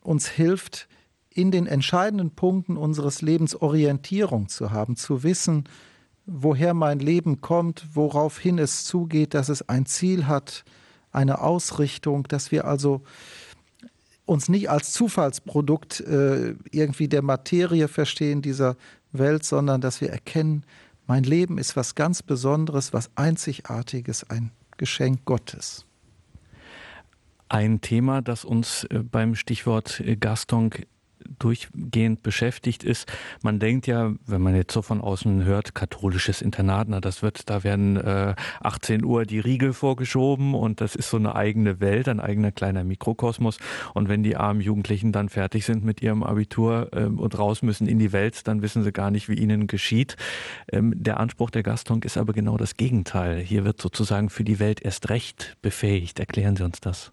[0.00, 0.88] uns hilft,
[1.28, 5.64] in den entscheidenden Punkten unseres Lebens Orientierung zu haben, zu wissen,
[6.32, 10.64] woher mein Leben kommt, woraufhin es zugeht, dass es ein Ziel hat,
[11.10, 13.02] eine Ausrichtung, dass wir also
[14.26, 18.76] uns nicht als Zufallsprodukt äh, irgendwie der Materie verstehen dieser
[19.10, 20.64] Welt, sondern dass wir erkennen,
[21.08, 25.84] mein Leben ist was ganz Besonderes, was Einzigartiges, ein Geschenk Gottes.
[27.48, 30.70] Ein Thema, das uns äh, beim Stichwort äh, Gaston
[31.38, 33.10] durchgehend beschäftigt ist.
[33.42, 37.48] Man denkt ja, wenn man jetzt so von außen hört, katholisches Internat, na, das wird,
[37.48, 42.08] da werden äh, 18 Uhr die Riegel vorgeschoben und das ist so eine eigene Welt,
[42.08, 43.58] ein eigener kleiner Mikrokosmos.
[43.94, 47.86] Und wenn die armen Jugendlichen dann fertig sind mit ihrem Abitur äh, und raus müssen
[47.86, 50.16] in die Welt, dann wissen sie gar nicht, wie ihnen geschieht.
[50.72, 53.38] Ähm, der Anspruch der Gastonk ist aber genau das Gegenteil.
[53.38, 56.20] Hier wird sozusagen für die Welt erst recht befähigt.
[56.20, 57.12] Erklären Sie uns das.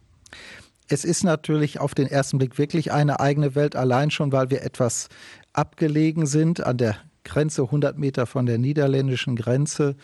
[0.89, 4.61] Es ist natürlich auf den ersten Blick wirklich eine eigene Welt, allein schon, weil wir
[4.63, 5.09] etwas
[5.51, 6.95] abgelegen sind an der
[7.25, 9.97] Grenze, 100 Meter von der niederländischen Grenze.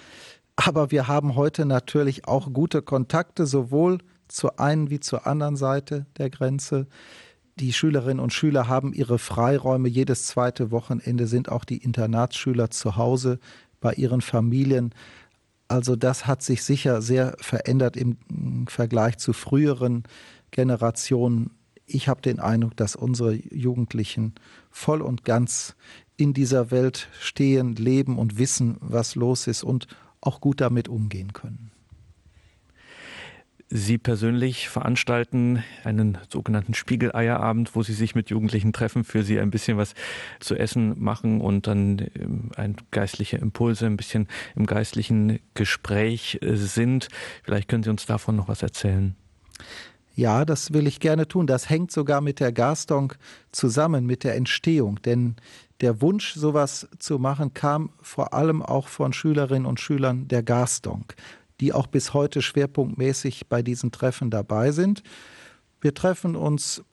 [0.57, 6.05] Aber wir haben heute natürlich auch gute Kontakte, sowohl zur einen wie zur anderen Seite
[6.17, 6.87] der Grenze.
[7.55, 9.87] Die Schülerinnen und Schüler haben ihre Freiräume.
[9.87, 13.39] Jedes zweite Wochenende sind auch die Internatsschüler zu Hause
[13.79, 14.93] bei ihren Familien.
[15.69, 18.17] Also das hat sich sicher sehr verändert im
[18.67, 20.03] Vergleich zu früheren
[20.53, 21.49] Generation,
[21.85, 24.33] ich habe den Eindruck, dass unsere Jugendlichen
[24.71, 25.75] voll und ganz
[26.15, 29.87] in dieser Welt stehen, leben und wissen, was los ist und
[30.21, 31.71] auch gut damit umgehen können.
[33.75, 39.49] Sie persönlich veranstalten einen sogenannten Spiegeleierabend, wo Sie sich mit Jugendlichen treffen, für sie ein
[39.49, 39.95] bisschen was
[40.39, 46.55] zu essen machen und dann ähm, ein geistliche Impulse, ein bisschen im geistlichen Gespräch äh,
[46.55, 47.07] sind.
[47.41, 49.15] Vielleicht können Sie uns davon noch was erzählen.
[50.15, 51.47] Ja, das will ich gerne tun.
[51.47, 53.17] Das hängt sogar mit der Gastonk
[53.51, 55.01] zusammen, mit der Entstehung.
[55.01, 55.35] Denn
[55.81, 61.15] der Wunsch, sowas zu machen, kam vor allem auch von Schülerinnen und Schülern der Gastonk,
[61.59, 65.01] die auch bis heute schwerpunktmäßig bei diesen Treffen dabei sind.
[65.81, 66.83] Wir treffen uns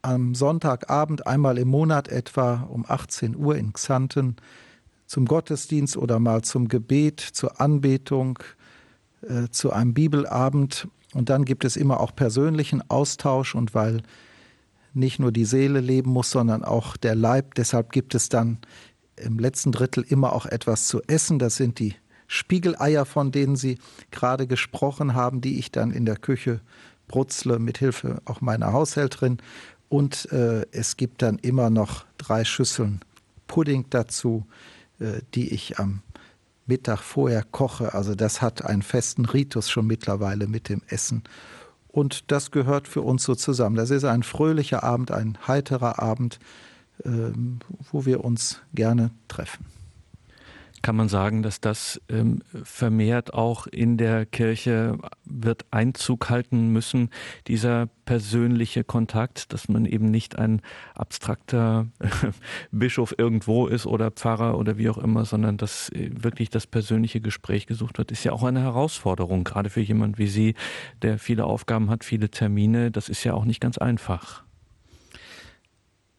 [0.00, 4.36] am Sonntagabend einmal im Monat etwa um 18 Uhr in Xanten
[5.06, 8.38] zum Gottesdienst oder mal zum Gebet, zur Anbetung,
[9.22, 14.02] äh, zu einem Bibelabend und dann gibt es immer auch persönlichen Austausch und weil
[14.92, 17.54] nicht nur die Seele leben muss, sondern auch der Leib.
[17.54, 18.58] Deshalb gibt es dann
[19.16, 21.38] im letzten Drittel immer auch etwas zu essen.
[21.38, 21.94] Das sind die
[22.26, 23.78] Spiegeleier, von denen Sie
[24.10, 26.60] gerade gesprochen haben, die ich dann in der Küche
[27.08, 29.38] brutzle, mit Hilfe auch meiner Haushälterin.
[29.88, 33.00] Und äh, es gibt dann immer noch drei Schüsseln
[33.46, 34.46] Pudding dazu,
[34.98, 36.02] äh, die ich am
[36.66, 37.94] Mittag vorher koche.
[37.94, 41.22] Also das hat einen festen Ritus schon mittlerweile mit dem Essen.
[41.88, 43.76] Und das gehört für uns so zusammen.
[43.76, 46.38] Das ist ein fröhlicher Abend, ein heiterer Abend,
[47.04, 47.60] ähm,
[47.92, 49.73] wo wir uns gerne treffen
[50.84, 57.08] kann man sagen, dass das ähm, vermehrt auch in der Kirche wird Einzug halten müssen,
[57.46, 60.60] dieser persönliche Kontakt, dass man eben nicht ein
[60.94, 61.86] abstrakter
[62.70, 67.22] Bischof irgendwo ist oder Pfarrer oder wie auch immer, sondern dass äh, wirklich das persönliche
[67.22, 70.54] Gespräch gesucht wird, ist ja auch eine Herausforderung, gerade für jemand wie Sie,
[71.00, 72.90] der viele Aufgaben hat, viele Termine.
[72.90, 74.44] Das ist ja auch nicht ganz einfach.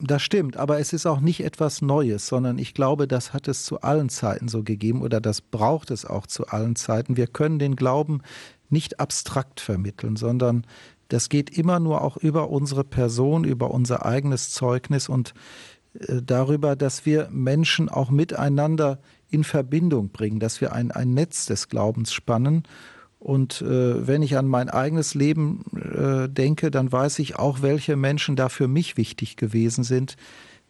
[0.07, 3.65] Das stimmt, aber es ist auch nicht etwas Neues, sondern ich glaube, das hat es
[3.65, 7.17] zu allen Zeiten so gegeben oder das braucht es auch zu allen Zeiten.
[7.17, 8.21] Wir können den Glauben
[8.69, 10.65] nicht abstrakt vermitteln, sondern
[11.07, 15.33] das geht immer nur auch über unsere Person, über unser eigenes Zeugnis und
[15.93, 21.45] äh, darüber, dass wir Menschen auch miteinander in Verbindung bringen, dass wir ein, ein Netz
[21.45, 22.63] des Glaubens spannen
[23.25, 27.95] und äh, wenn ich an mein eigenes Leben äh, denke, dann weiß ich auch, welche
[27.95, 30.15] Menschen da für mich wichtig gewesen sind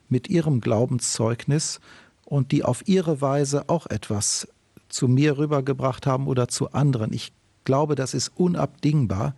[0.07, 1.81] mit ihrem Glaubenszeugnis
[2.23, 4.47] und die auf ihre Weise auch etwas
[4.87, 7.11] zu mir rübergebracht haben oder zu anderen.
[7.11, 7.33] Ich
[7.65, 9.35] glaube, das ist unabdingbar.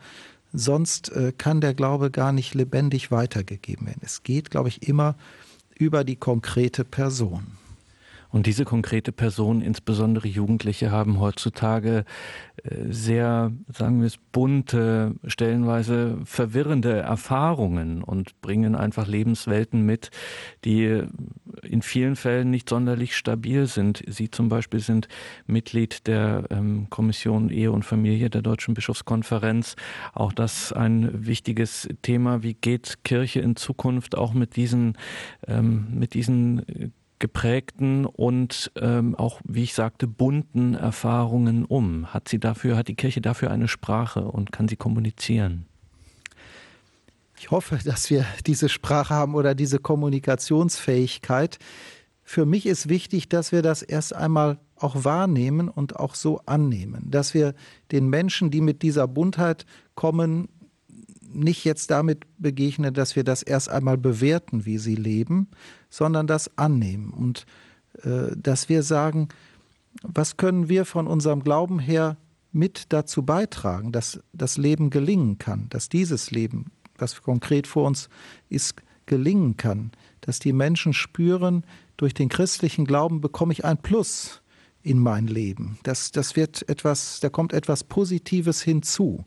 [0.54, 4.02] Sonst äh, kann der Glaube gar nicht lebendig weitergegeben werden.
[4.04, 5.16] Es geht, glaube ich, immer
[5.76, 7.48] über die konkrete Person.
[8.30, 12.04] Und diese konkrete Person, insbesondere Jugendliche, haben heutzutage
[12.64, 20.12] äh, sehr, sagen wir es, bunte, stellenweise verwirrende Erfahrungen und bringen einfach Lebenswelten mit,
[20.66, 21.04] die
[21.64, 24.04] in vielen Fällen nicht sonderlich stabil sind.
[24.08, 25.08] Sie zum Beispiel sind
[25.46, 29.76] Mitglied der ähm, Kommission Ehe und Familie der Deutschen Bischofskonferenz.
[30.14, 32.44] Auch das ein wichtiges Thema.
[32.44, 34.98] Wie geht Kirche in Zukunft auch mit diesen,
[35.48, 42.14] ähm, mit diesen geprägten und ähm, auch, wie ich sagte, bunten Erfahrungen um?
[42.14, 45.66] Hat sie dafür, hat die Kirche dafür eine Sprache und kann sie kommunizieren?
[47.40, 51.60] Ich hoffe, dass wir diese Sprache haben oder diese Kommunikationsfähigkeit.
[52.24, 57.10] Für mich ist wichtig, dass wir das erst einmal auch wahrnehmen und auch so annehmen,
[57.10, 57.54] dass wir
[57.92, 60.50] den Menschen, die mit dieser Buntheit kommen,
[61.34, 65.48] nicht jetzt damit begegnen, dass wir das erst einmal bewerten, wie sie leben,
[65.90, 67.46] sondern das annehmen und
[68.04, 69.30] äh, dass wir sagen,
[70.04, 72.18] was können wir von unserem Glauben her
[72.52, 78.10] mit dazu beitragen, dass das Leben gelingen kann, dass dieses Leben, was konkret vor uns
[78.50, 81.64] ist, gelingen kann, dass die Menschen spüren,
[81.98, 84.42] durch den christlichen Glauben bekomme ich ein Plus
[84.84, 85.80] in mein Leben.
[85.84, 89.26] Das, das wird etwas, da kommt etwas Positives hinzu.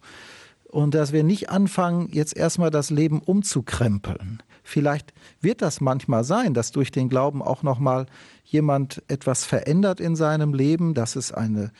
[0.70, 4.40] Und dass wir nicht anfangen, jetzt erstmal das Leben umzukrempeln.
[4.62, 8.06] Vielleicht wird das manchmal sein, dass durch den Glauben auch nochmal
[8.44, 11.72] jemand etwas verändert in seinem Leben, dass es eine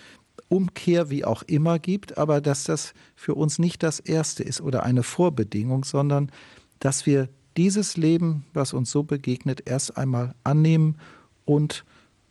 [0.49, 4.83] Umkehr wie auch immer gibt, aber dass das für uns nicht das Erste ist oder
[4.83, 6.33] eine Vorbedingung, sondern
[6.81, 10.97] dass wir dieses Leben, was uns so begegnet, erst einmal annehmen
[11.45, 11.85] und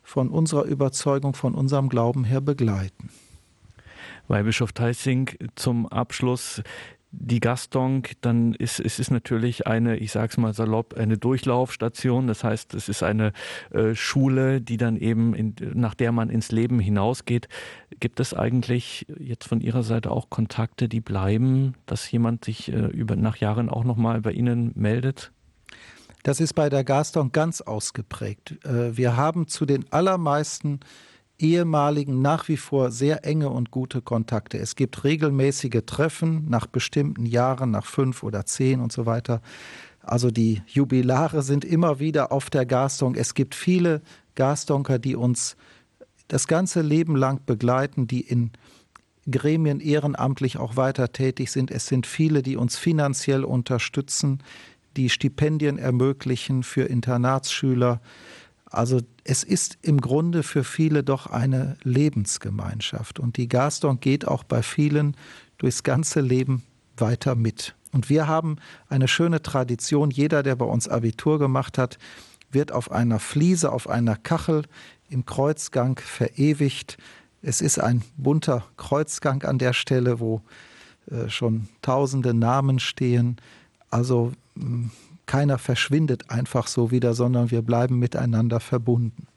[0.04, 3.10] von unserer Überzeugung, von unserem Glauben her begleiten.
[4.30, 6.62] Weihbischof Theissing zum Abschluss
[7.12, 12.28] die Gastonk, dann ist es ist natürlich eine, ich sage es mal salopp, eine Durchlaufstation.
[12.28, 13.34] Das heißt, es ist eine
[13.72, 17.48] äh, Schule, die dann eben, in, nach der man ins Leben hinausgeht.
[18.00, 22.86] Gibt es eigentlich jetzt von Ihrer Seite auch Kontakte, die bleiben, dass jemand sich äh,
[22.88, 25.32] über, nach Jahren auch nochmal bei Ihnen meldet?
[26.22, 28.63] Das ist bei der Gastonk ganz ausgeprägt.
[28.65, 30.82] Äh, wir haben zu den allermeisten
[31.39, 34.58] ehemaligen nach wie vor sehr enge und gute Kontakte.
[34.58, 39.41] Es gibt regelmäßige Treffen nach bestimmten Jahren, nach fünf oder zehn und so weiter.
[40.02, 43.17] Also die Jubilare sind immer wieder auf der Gastonk.
[43.17, 44.02] Es gibt viele
[44.36, 45.56] Gastonker, die uns
[46.28, 48.52] das ganze Leben lang begleiten, die in
[49.30, 51.71] Gremien ehrenamtlich auch weiter tätig sind.
[51.71, 54.41] Es sind viele, die uns finanziell unterstützen,
[54.97, 58.02] die Stipendien ermöglichen für Internatsschüler.
[58.69, 63.19] Also es ist im Grunde für viele doch eine Lebensgemeinschaft.
[63.19, 65.17] Und die Gaston geht auch bei vielen
[65.58, 66.63] durchs ganze Leben
[66.97, 67.75] weiter mit.
[67.91, 70.12] Und wir haben eine schöne Tradition.
[70.12, 71.97] Jeder, der bei uns Abitur gemacht hat,
[72.51, 74.63] wird auf einer Fliese, auf einer Kachel
[75.10, 76.97] im Kreuzgang verewigt.
[77.41, 80.41] Es ist ein bunter Kreuzgang an der Stelle, wo
[81.10, 83.38] äh, schon tausende Namen stehen.
[83.89, 84.34] Also
[85.30, 89.28] keiner verschwindet einfach so wieder, sondern wir bleiben miteinander verbunden.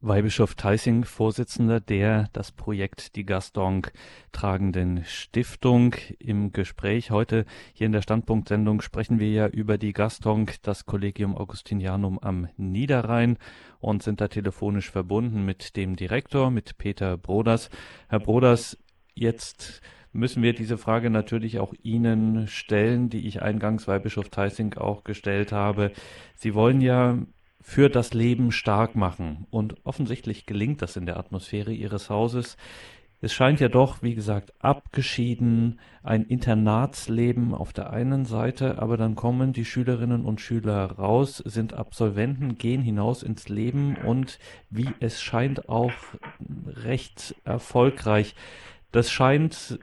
[0.00, 3.92] Weihbischof Theissing, Vorsitzender der das Projekt Die Gastonk
[4.30, 5.96] tragenden Stiftung.
[6.20, 11.36] Im Gespräch heute hier in der Standpunktsendung sprechen wir ja über die Gastonk, das Collegium
[11.36, 13.36] Augustinianum am Niederrhein
[13.80, 17.68] und sind da telefonisch verbunden mit dem Direktor, mit Peter Broders.
[18.08, 18.78] Herr Broders,
[19.12, 25.04] jetzt müssen wir diese Frage natürlich auch Ihnen stellen, die ich eingangs Weihbischof Theissing auch
[25.04, 25.92] gestellt habe.
[26.34, 27.18] Sie wollen ja
[27.60, 32.56] für das Leben stark machen und offensichtlich gelingt das in der Atmosphäre Ihres Hauses.
[33.22, 39.14] Es scheint ja doch, wie gesagt, abgeschieden, ein Internatsleben auf der einen Seite, aber dann
[39.14, 44.38] kommen die Schülerinnen und Schüler raus, sind Absolventen, gehen hinaus ins Leben und
[44.70, 45.92] wie es scheint auch
[46.66, 48.34] recht erfolgreich.
[48.92, 49.78] Das scheint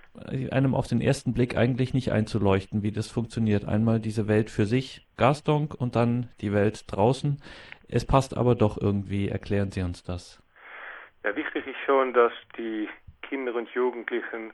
[0.52, 3.66] einem auf den ersten Blick eigentlich nicht einzuleuchten, wie das funktioniert.
[3.66, 7.42] Einmal diese Welt für sich, Gastonk, und dann die Welt draußen.
[7.90, 9.30] Es passt aber doch irgendwie.
[9.30, 10.44] Erklären Sie uns das.
[11.24, 12.90] Ja, wichtig ist schon, dass die
[13.22, 14.54] Kinder und Jugendlichen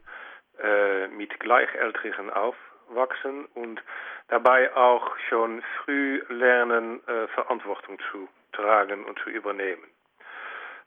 [0.61, 3.81] äh, mit Gleichaltrigen aufwachsen und
[4.27, 9.83] dabei auch schon früh lernen, äh, Verantwortung zu tragen und zu übernehmen.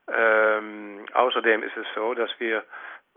[0.09, 2.65] Ähm, außerdem ist es so, dass wir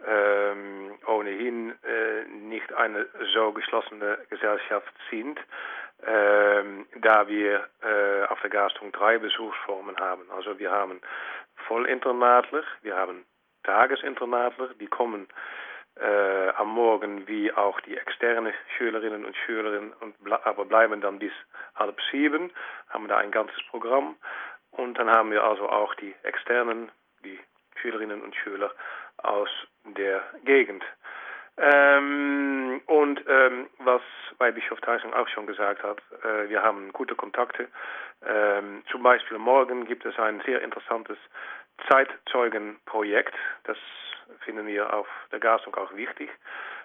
[0.06, 5.40] ähm, ohnehin äh, nicht eine so geschlossene Gesellschaft sind,
[6.06, 10.24] ähm, da wir äh, auf der Gastung drei Besuchsformen haben.
[10.32, 11.02] Also wir haben
[11.68, 13.26] Vollinternatler, wir haben
[13.64, 15.28] Tagesinternatler, die kommen
[16.00, 21.34] äh, am Morgen wie auch die externe Schülerinnen und Schüler, und aber bleiben dann bis
[21.76, 22.52] halb sieben,
[22.90, 24.16] haben da ein ganzes Programm.
[24.72, 26.92] Und dann haben wir also auch die externen,
[27.24, 27.40] die
[27.82, 28.72] Schülerinnen und Schüler
[29.18, 29.50] aus
[29.94, 30.84] der Gegend.
[31.58, 34.02] Ähm, und ähm, was
[34.38, 37.68] bei Bischof Theisung auch schon gesagt hat, äh, wir haben gute Kontakte.
[38.26, 41.18] Ähm, zum Beispiel morgen gibt es ein sehr interessantes
[41.90, 43.36] Zeitzeugenprojekt.
[43.66, 43.78] Das
[44.46, 46.30] finden wir auf der Gastung auch wichtig.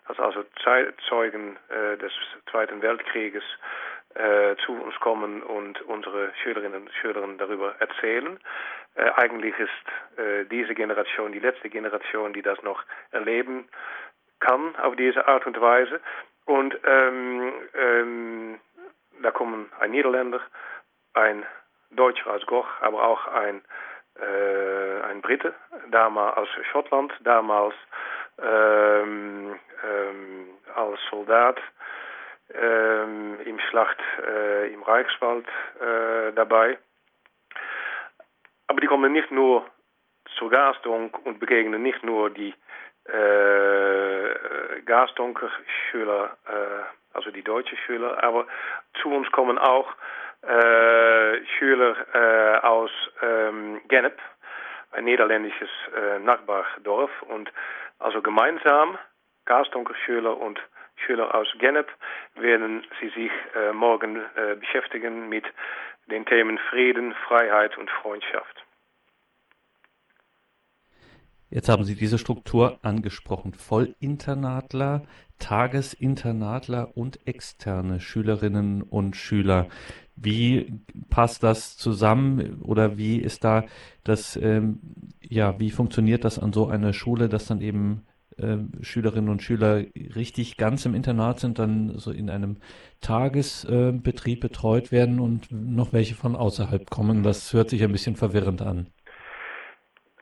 [0.09, 2.13] Dass also Zeitzeugen äh, des
[2.51, 3.45] Zweiten Weltkrieges
[4.15, 8.39] äh, zu uns kommen und unsere Schülerinnen und Schüler darüber erzählen.
[8.95, 13.69] Äh, eigentlich ist äh, diese Generation die letzte Generation, die das noch erleben
[14.41, 16.01] kann auf diese Art und Weise.
[16.45, 18.61] Und ähm, ähm,
[19.23, 20.41] da kommen ein Niederländer,
[21.15, 21.45] ein
[21.91, 23.63] Deutscher aus Goch, aber auch ein,
[24.21, 25.55] äh, ein Brite,
[25.91, 27.75] damals aus Schottland, damals
[28.43, 31.61] ähm, ähm, als Soldat
[32.53, 35.47] ähm, im Schlacht äh, im Reichswald
[35.81, 36.79] äh, dabei.
[38.67, 39.67] Aber die kommen nicht nur
[40.37, 42.55] zur Gasdonk und begegnen nicht nur die
[43.05, 48.47] äh, Gasdonker-Schüler, äh, also die deutschen Schüler, aber
[49.01, 49.89] zu uns kommen auch
[50.43, 52.91] äh, Schüler äh, aus
[53.23, 54.19] ähm, Gennep,
[54.93, 57.51] ein niederländisches äh, Nachbardorf und
[57.99, 58.99] also gemeinsam
[59.47, 60.61] Gasdonker-Schüler und
[60.97, 61.89] Schüler aus Gennep
[62.37, 65.45] werden sie sich äh, morgen äh, beschäftigen mit
[66.11, 68.65] den Themen Frieden, Freiheit und Freundschaft.
[71.55, 73.55] Jetzt haben Sie diese Struktur angesprochen.
[73.55, 75.03] Vollinternatler,
[75.39, 79.69] Tagesinternatler und externe Schülerinnen und Schüler.
[80.17, 80.81] Wie
[81.11, 83.65] passt das zusammen oder wie ist da
[84.03, 84.81] das, ähm,
[85.21, 88.05] ja, wie funktioniert das an so einer Schule, dass dann eben
[88.39, 89.85] äh, Schülerinnen und Schüler
[90.17, 92.59] richtig ganz im Internat sind, dann so in einem
[93.01, 97.23] Tagesbetrieb äh, betreut werden und noch welche von außerhalb kommen?
[97.23, 98.87] Das hört sich ein bisschen verwirrend an.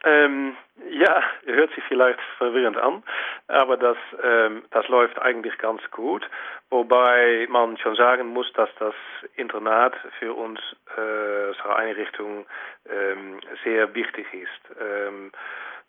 [0.05, 0.57] Ähm,
[0.91, 3.03] ja, hört sich vielleicht verwirrend an,
[3.49, 6.29] aber das, ähm, das läuft eigentlich ganz gut.
[6.71, 8.95] Wobei man schon sagen muss, dass das
[9.37, 10.61] Internat für uns
[10.97, 12.47] äh, als Einrichtung
[12.89, 14.77] ähm, sehr wichtig ist.
[14.81, 15.33] Ähm,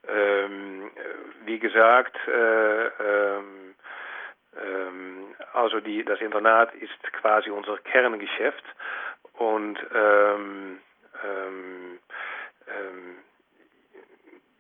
[0.08, 0.92] ähm,
[1.46, 3.76] wie gesagt, äh, ähm,
[4.62, 8.64] ähm, also die, das Internat ist quasi unser Kerngeschäft
[9.34, 10.80] und ähm,
[11.24, 12.00] ähm,
[12.68, 13.18] ähm,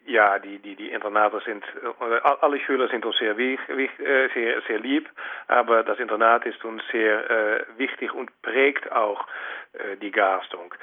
[0.06, 4.80] ja, die, die, die Internate sind, äh, alle Schüler sind uns sehr, äh, sehr, sehr
[4.80, 5.10] lieb,
[5.48, 9.26] aber das Internat ist uns sehr äh, wichtig und prägt auch
[9.74, 10.74] äh, die Gastung.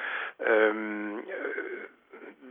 [0.45, 1.23] Ähm,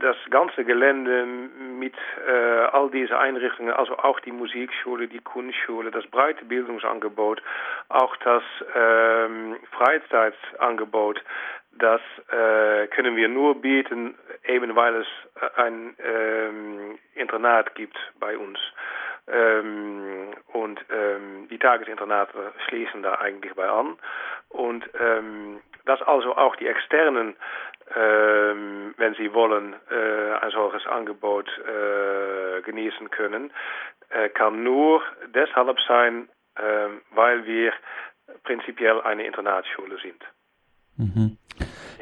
[0.00, 1.94] das ganze Gelände mit
[2.26, 2.30] äh,
[2.72, 7.42] all diese Einrichtungen, also auch die Musikschule, die Kunstschule, das breite Bildungsangebot,
[7.88, 8.42] auch das
[8.74, 11.22] ähm, Freizeitangebot,
[11.78, 15.06] das äh, können wir nur bieten, eben weil es
[15.56, 18.58] ein ähm, Internat gibt bei uns.
[19.28, 23.96] Ähm, und ähm, die Tagesinternate schließen da eigentlich bei an.
[24.48, 27.36] Und ähm, dass also auch die externen
[27.94, 33.52] ähm, wenn sie wollen, äh, ein solches Angebot äh, genießen können,
[34.10, 35.02] äh, kann nur
[35.34, 37.72] deshalb sein, ähm, weil wir
[38.44, 40.22] prinzipiell eine Internatsschule sind.
[40.96, 41.38] Mhm.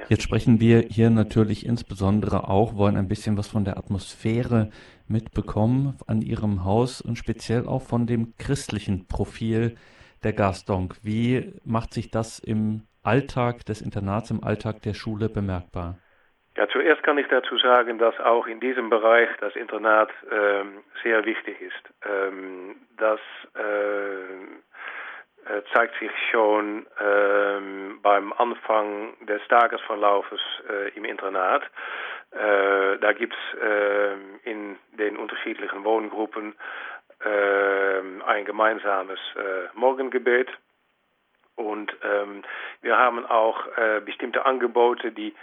[0.09, 4.71] Jetzt sprechen wir hier natürlich insbesondere auch, wollen ein bisschen was von der Atmosphäre
[5.07, 9.77] mitbekommen an Ihrem Haus und speziell auch von dem christlichen Profil
[10.23, 10.97] der Gastonk.
[11.03, 15.99] Wie macht sich das im Alltag des Internats, im Alltag der Schule bemerkbar?
[16.59, 21.25] Ja, zuerst kann ich dazu sagen, dass auch in diesem Bereich das Internat ähm, sehr
[21.25, 21.95] wichtig ist.
[22.05, 23.21] Ähm, das
[23.55, 24.23] äh,
[25.55, 31.63] äh zeigt sich schon ähm, beim Anfang des Tagesverlaufes äh, im Internat.
[32.33, 36.57] Äh, da gibt es äh, in den unterschiedlichen Wohngruppen
[37.25, 40.49] äh, ein gemeinsames äh, Morgengebet
[41.59, 42.43] und ähm,
[42.83, 45.35] wir haben auch äh, bestimmte Angebote, die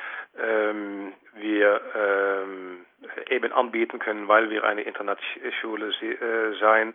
[0.41, 2.85] ähm, wir ähm,
[3.29, 6.93] eben anbieten können, weil wir eine Internatsschule äh, sein,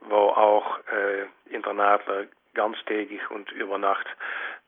[0.00, 4.06] wo auch äh, Internatler ganztägig und über Nacht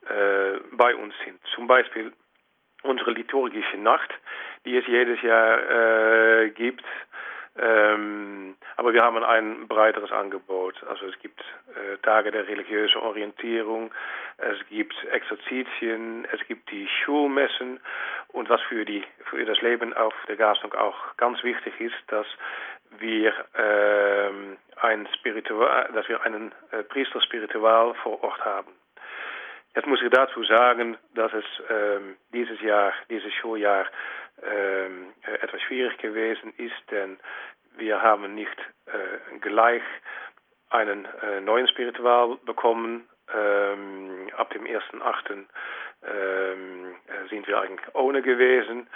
[0.09, 1.40] äh, bei uns sind.
[1.55, 2.12] Zum Beispiel
[2.82, 4.12] unsere liturgische Nacht,
[4.66, 6.84] die es jedes Jahr äh, gibt.
[7.59, 10.74] Ähm, aber wir haben ein breiteres Angebot.
[10.88, 13.90] Also es gibt äh, Tage der religiösen Orientierung,
[14.38, 17.80] es gibt Exerzitien, es gibt die Schulmessen
[18.28, 22.26] und was für, die, für das Leben auf der Gastung auch ganz wichtig ist, dass
[22.98, 28.72] wir, ähm, ein Spiritual, dass wir einen äh, Priester spiritual vor Ort haben.
[29.74, 33.86] Jetzt muss ich dazu sagen, dass es ähm, dieses Jahr, dieses Schuljahr
[34.43, 37.18] ähm, äh, etwas schwierig gewesen ist, denn
[37.76, 39.82] wir haben nicht äh, gleich
[40.70, 43.09] einen äh, neuen Spiritual bekommen.
[43.34, 45.47] Ähm, ab dem 1.8.
[46.05, 48.87] Ähm, äh, sind wir eigentlich ohne gewesen.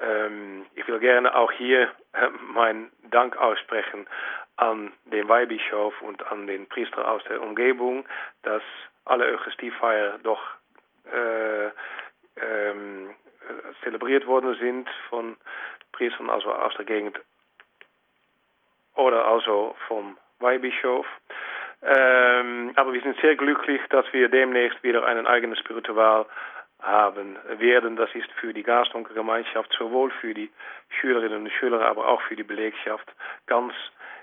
[0.00, 4.08] Ähm, ich will gerne auch hier äh, meinen Dank aussprechen
[4.56, 8.08] an den Weihbischof und an den Priester aus der Umgebung,
[8.42, 8.62] dass
[9.04, 10.42] alle Eucharistiefeier doch
[11.12, 11.70] äh,
[12.40, 13.14] ähm,
[13.82, 15.36] zelebriert worden sind von
[15.92, 17.18] Priestern also aus der Gegend
[18.94, 21.06] oder also vom Weihbischof.
[21.82, 26.26] Ähm, aber wir sind sehr glücklich, dass wir demnächst wieder einen eigenen Spiritual
[26.80, 27.96] haben werden.
[27.96, 30.50] Das ist für die Gastonke-Gemeinschaft sowohl für die
[31.00, 33.06] Schülerinnen und Schüler, aber auch für die Belegschaft
[33.46, 33.72] ganz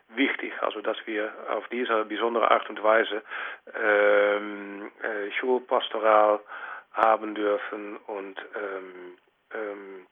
[0.10, 0.54] wichtig.
[0.62, 3.24] Also dass wir auf diese besondere Art und Weise
[3.82, 6.40] ähm, äh, Schulpastoral
[6.94, 9.18] haben dürfen und ähm,
[9.54, 10.08] ähm,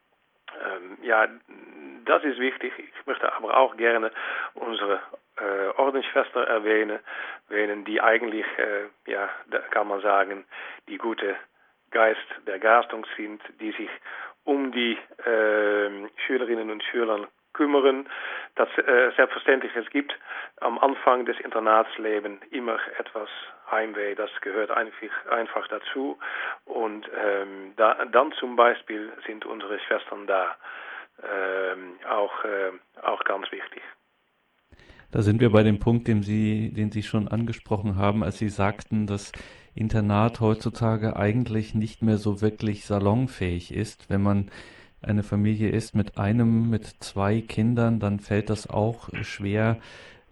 [0.60, 1.28] ähm, ja,
[2.04, 2.72] das ist wichtig.
[2.78, 4.10] Ich möchte aber auch gerne
[4.54, 5.00] unsere
[5.36, 7.00] äh, Ordensschwester erwähnen,
[7.48, 10.44] erwähnen, die eigentlich, äh, ja, da kann man sagen,
[10.88, 11.36] die gute
[11.90, 13.90] Geist der Gastung sind, die sich
[14.44, 17.28] um die äh, Schülerinnen und Schüler
[17.62, 18.08] kümmern.
[18.56, 20.12] Das äh, selbstverständlich, es gibt
[20.60, 23.28] am Anfang des Internatslebens immer etwas
[23.70, 26.18] Heimweh, das gehört einfach, einfach dazu.
[26.64, 30.56] Und ähm, da, dann zum Beispiel sind unsere Schwestern da
[31.22, 33.82] ähm, auch, äh, auch ganz wichtig.
[35.10, 38.48] Da sind wir bei dem Punkt, den Sie, den Sie schon angesprochen haben, als Sie
[38.48, 39.32] sagten, dass
[39.74, 44.10] Internat heutzutage eigentlich nicht mehr so wirklich salonfähig ist.
[44.10, 44.50] Wenn man
[45.02, 49.78] eine Familie ist mit einem, mit zwei Kindern, dann fällt das auch schwer,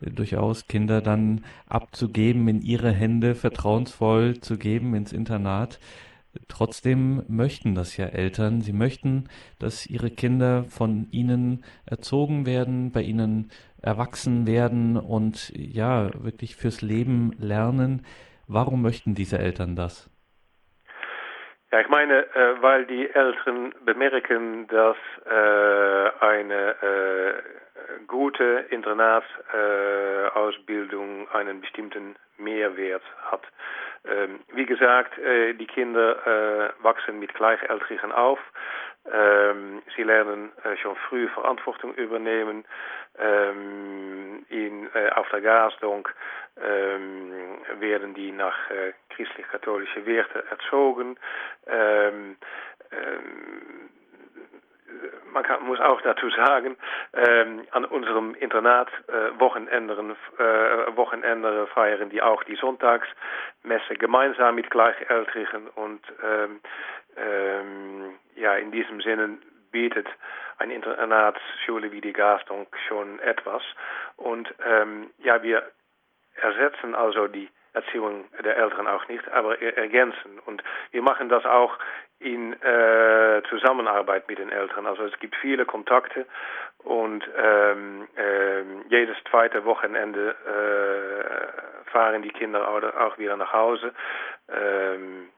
[0.00, 5.78] durchaus Kinder dann abzugeben, in ihre Hände vertrauensvoll zu geben ins Internat.
[6.48, 8.60] Trotzdem möchten das ja Eltern.
[8.60, 9.24] Sie möchten,
[9.58, 13.50] dass ihre Kinder von ihnen erzogen werden, bei ihnen
[13.82, 18.02] erwachsen werden und ja, wirklich fürs Leben lernen.
[18.46, 20.09] Warum möchten diese Eltern das?
[21.72, 27.34] Ja, ich meine, äh, weil die Eltern bemerken, dass äh, eine äh,
[28.08, 33.42] gute Internatsausbildung einen bestimmten Mehrwert hat.
[34.04, 38.40] Ähm, wie gesagt, äh, die Kinder äh, wachsen mit Gleichaltrigen auf.
[39.96, 42.64] Sie lernen äh, schon früh Verantwortung übernehmen.
[43.18, 46.14] Ähm, in, äh, auf der Gasdonk
[46.62, 47.32] ähm,
[47.78, 51.18] werden die nach äh, christlich-katholische Werte erzogen.
[51.66, 52.36] Ähm,
[55.32, 56.76] man kann, muss auch dazu sagen,
[57.70, 65.68] an unserem Internat äh, Wochenende, äh, Wochenende feiern die auch die Sonntagsmesse gemeinsam mit Gleichaltrigen
[65.68, 66.00] und
[67.20, 69.38] ähm, ja, in diesem Sinne
[69.70, 70.08] bietet
[70.58, 73.62] eine Internatsschule wie die Gastung schon etwas.
[74.16, 75.62] Und ähm, ja, wir
[76.34, 80.38] ersetzen also die Erziehung der Eltern auch nicht, aber ergänzen.
[80.44, 81.78] Und wir machen das auch
[82.18, 84.86] in äh, Zusammenarbeit mit den Eltern.
[84.86, 86.26] Also es gibt viele Kontakte
[86.78, 93.94] und ähm, äh, jedes zweite Wochenende äh, fahren die Kinder auch wieder nach Hause.
[94.48, 95.28] Ähm,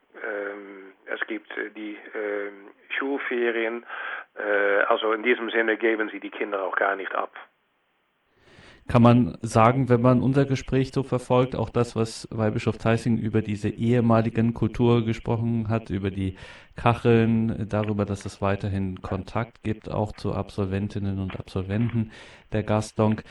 [1.06, 3.84] es gibt die ähm, Schulferien.
[4.36, 7.32] Äh, also in diesem Sinne geben sie die Kinder auch gar nicht ab
[8.88, 13.40] kann man sagen, wenn man unser Gespräch so verfolgt, auch das, was Weihbischof Theissing über
[13.40, 16.36] diese ehemaligen Kultur gesprochen hat, über die
[16.76, 22.10] Kacheln, darüber, dass es weiterhin Kontakt gibt, auch zu Absolventinnen und Absolventen
[22.52, 23.22] der Gastonk.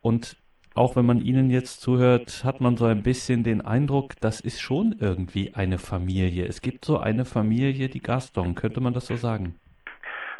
[0.00, 0.36] Und
[0.74, 4.60] auch wenn man Ihnen jetzt zuhört, hat man so ein bisschen den Eindruck, das ist
[4.60, 6.46] schon irgendwie eine Familie.
[6.46, 8.54] Es gibt so eine Familie, die Gaston.
[8.54, 9.58] Könnte man das so sagen?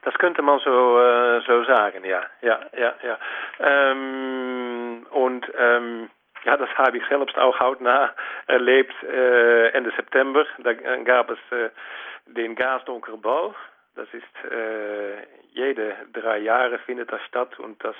[0.04, 2.22] Das könnte man so, äh, so sagen, ja.
[2.40, 3.18] ja, ja, ja.
[3.60, 6.10] Ähm, und ähm,
[6.44, 8.10] ja, das habe ich selbst auch hautnah
[8.46, 10.44] erlebt äh, Ende September.
[10.58, 11.70] Da gab es äh,
[12.26, 13.54] den Gasdonkerbau.
[13.94, 15.22] Das ist äh,
[15.52, 17.94] jede drei Jahre findet das statt und das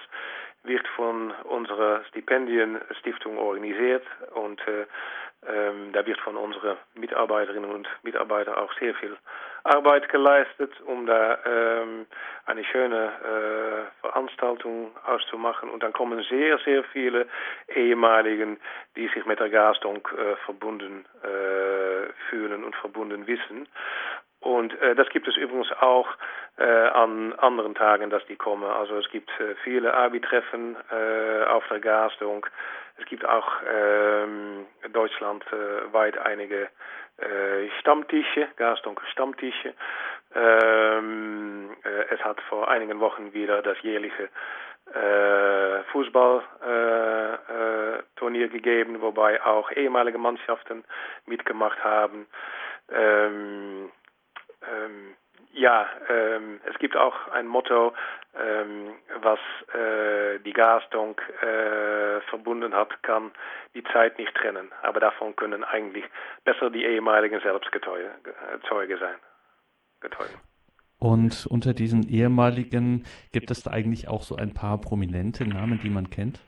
[0.65, 4.05] wird von unserer Stipendienstiftung organisiert
[4.35, 4.87] und äh,
[5.49, 9.17] ähm, da wird von unseren Mitarbeiterinnen und Mitarbeitern auch sehr viel
[9.65, 12.07] Arbeit geleistet, um da ähm,
[12.47, 15.69] eine schöne äh, Veranstaltung auszumachen.
[15.69, 17.27] Und dann kommen sehr, sehr viele
[17.75, 18.59] ehemaligen,
[18.95, 23.67] die sich mit der Gasdonk äh, verbunden äh, fühlen und verbunden wissen.
[24.43, 26.09] Und äh, das gibt es übrigens auch
[26.59, 28.65] äh, an anderen Tagen, dass die kommen.
[28.65, 32.51] Also es gibt äh, viele Abi-Treffen äh, auf der Gasdonk.
[32.99, 36.69] Es gibt auch ähm, deutschlandweit einige
[37.19, 39.75] äh, Stammtische, Gasdonker Stammtische.
[40.35, 44.29] Ähm, äh, es hat vor einigen Wochen wieder das jährliche
[44.93, 50.83] äh, Fußballturnier gegeben, wobei auch ehemalige Mannschaften
[51.27, 52.27] mitgemacht haben.
[52.91, 53.93] Ähm,
[54.71, 55.15] ähm,
[55.55, 57.93] ja, ähm, es gibt auch ein Motto,
[58.35, 59.39] ähm, was
[59.75, 63.33] äh, die Gasdonk äh, verbunden hat, kann
[63.75, 64.71] die Zeit nicht trennen.
[64.83, 66.05] Aber davon können eigentlich
[66.45, 69.17] besser die ehemaligen Selbstzeuge äh, sein.
[70.01, 70.41] Getäugen.
[70.99, 75.91] Und unter diesen ehemaligen gibt es da eigentlich auch so ein paar prominente Namen, die
[75.91, 76.41] man kennt?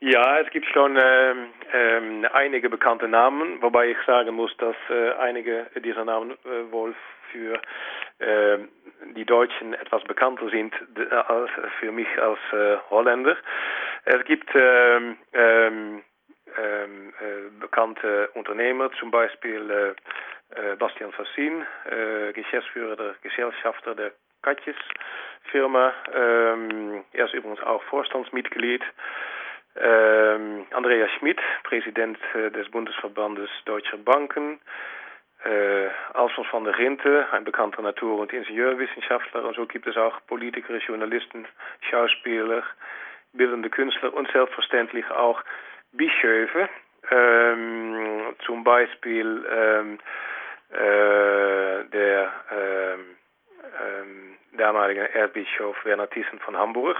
[0.00, 5.10] Ja, es gibt schon ähm, ähm, einige bekannte Namen, wobei ich sagen muss, dass äh,
[5.14, 6.94] einige dieser Namen äh, wohl
[7.32, 7.60] für
[8.20, 8.58] äh,
[9.16, 10.72] die Deutschen etwas bekannter sind
[11.10, 13.36] als für mich als äh, Holländer.
[14.04, 16.02] Es gibt ähm, ähm,
[16.56, 24.12] ähm, äh, bekannte Unternehmer, zum Beispiel äh, äh, Bastian Fassin, äh, Geschäftsführer der Gesellschafter der
[24.42, 24.76] Katjes
[25.50, 25.92] Firma.
[26.14, 28.82] Ähm, er ist übrigens auch Vorstandsmitglied.
[29.80, 34.60] Ähm, Andreas Schmidt, Präsident äh, des Bundesverbandes Deutscher Banken.
[35.44, 39.44] Äh, Alfons van der Rinte, ein bekannter Natur- und Ingenieurwissenschaftler.
[39.44, 41.46] Und so gibt es auch Politiker, Journalisten,
[41.88, 42.64] Schauspieler,
[43.32, 45.42] bildende Künstler und selbstverständlich auch
[45.92, 46.68] Bischöfe.
[47.10, 49.98] Ähm, zum Beispiel ähm,
[50.70, 53.04] äh, der ähm,
[53.80, 56.96] ähm, damalige Erzbischof Werner Thyssen von Hamburg.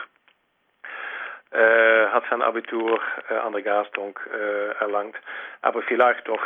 [1.50, 5.16] Äh, hat sein Abitur äh, an der Gastung äh, erlangt,
[5.62, 6.42] aber vielleicht doch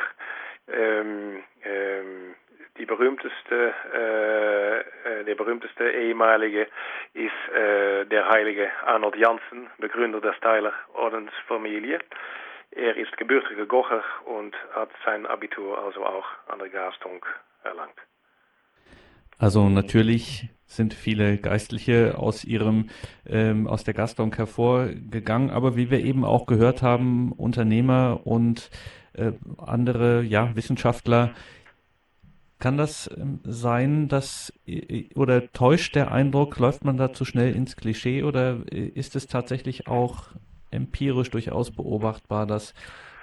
[0.68, 2.34] ähm, ähm,
[2.78, 6.68] die berühmteste, äh, der berühmteste ehemalige
[7.14, 11.98] ist äh, der heilige Arnold Janssen, Begründer der Steiler Ordensfamilie.
[12.70, 17.24] Er ist gebürtiger Gocher und hat sein Abitur also auch an der Gastung
[17.64, 17.98] erlangt.
[19.38, 22.88] Also natürlich sind viele Geistliche aus ihrem
[23.26, 28.70] ähm, aus der Gastung hervorgegangen, aber wie wir eben auch gehört haben, Unternehmer und
[29.12, 31.32] äh, andere ja Wissenschaftler
[32.62, 34.52] kann das ähm, sein, dass
[35.16, 39.26] oder täuscht der Eindruck, läuft man da zu schnell ins Klischee oder äh, ist es
[39.26, 40.28] tatsächlich auch
[40.70, 42.72] empirisch durchaus beobachtbar, dass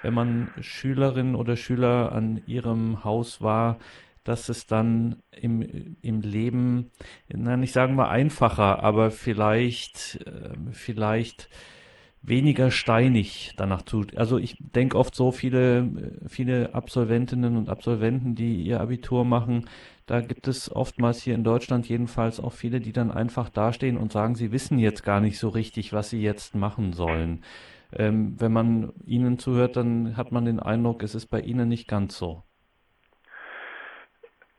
[0.02, 3.78] wenn man Schülerinnen oder Schüler an ihrem Haus war,
[4.24, 6.90] dass es dann im, im Leben,
[7.28, 11.48] na nicht sagen wir einfacher, aber vielleicht, äh, vielleicht
[12.22, 14.16] weniger steinig danach tut.
[14.16, 19.66] Also ich denke oft so viele, viele Absolventinnen und Absolventen, die ihr Abitur machen,
[20.06, 24.12] da gibt es oftmals hier in Deutschland jedenfalls auch viele, die dann einfach dastehen und
[24.12, 27.44] sagen, sie wissen jetzt gar nicht so richtig, was sie jetzt machen sollen.
[27.92, 31.88] Ähm, wenn man ihnen zuhört, dann hat man den Eindruck, es ist bei ihnen nicht
[31.88, 32.42] ganz so.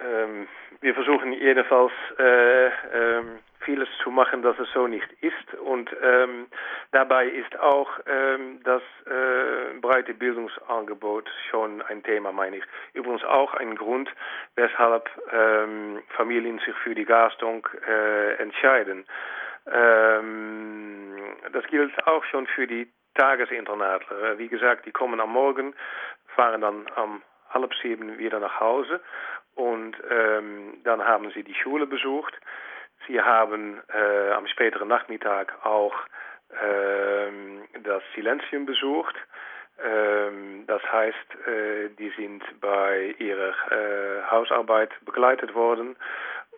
[0.04, 0.48] Ähm,
[0.82, 5.54] wir versuchen jedenfalls äh, ähm vieles zu machen, dass es so nicht ist.
[5.64, 6.48] Und ähm,
[6.92, 12.64] dabei ist auch ähm, das äh, breite Bildungsangebot schon ein Thema, meine ich.
[12.94, 14.10] Übrigens auch ein Grund,
[14.56, 19.06] weshalb ähm, Familien sich für die Gastung äh, entscheiden.
[19.72, 21.16] Ähm,
[21.54, 24.38] das gilt auch schon für die Tagesinternatler.
[24.38, 25.76] Wie gesagt, die kommen am Morgen,
[26.36, 27.22] fahren dann am
[27.54, 29.02] halb sieben wieder nach Hause
[29.56, 32.34] und ähm, dann haben sie die Schule besucht.
[33.08, 35.94] Sie haben äh, am späteren Nachmittag auch
[36.64, 39.16] ähm, das Silenzium besucht.
[39.84, 45.96] Ähm, das heißt, äh, die sind bei ihrer äh, Hausarbeit begleitet worden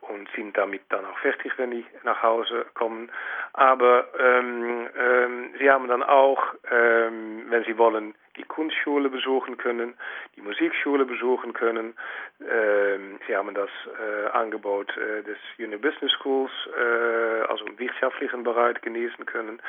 [0.09, 3.11] und sind damit dann auch fertig, wenn die nach Hause kommen.
[3.53, 6.41] Aber ähm, ähm, sie haben dann auch,
[6.71, 9.93] ähm, wenn sie wollen, die Kunstschule besuchen können,
[10.35, 11.93] die Musikschule besuchen können.
[12.41, 18.43] Ähm, sie haben das äh, Angebot äh, des Uni Business Schools, äh, also im wirtschaftlichen
[18.43, 19.61] Bereich genießen können.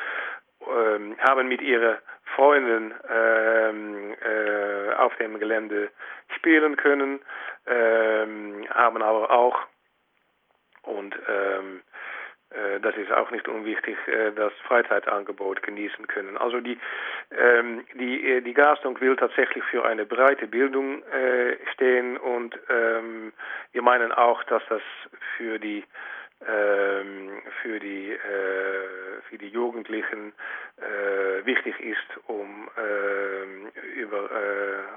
[0.67, 1.97] Ähm, haben mit ihren
[2.35, 5.91] Freunden ähm, äh, auf dem Gelände
[6.35, 7.19] spielen können,
[7.67, 9.59] ähm, haben aber auch
[10.85, 11.81] und ähm,
[12.51, 16.37] äh, das ist auch nicht unwichtig, äh, das Freizeitangebot genießen können.
[16.37, 16.77] Also die,
[17.31, 23.33] ähm, die, äh, die Gastung will tatsächlich für eine breite Bildung äh, stehen und ähm,
[23.71, 24.81] wir meinen auch, dass das
[25.37, 25.83] für die
[26.47, 30.33] ähm, für die äh, für die Jugendlichen
[30.77, 34.29] äh, wichtig ist, um äh, über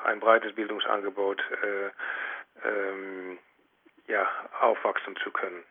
[0.04, 3.38] ein breites Bildungsangebot äh, ähm,
[4.60, 5.62] aufwachsen zu können.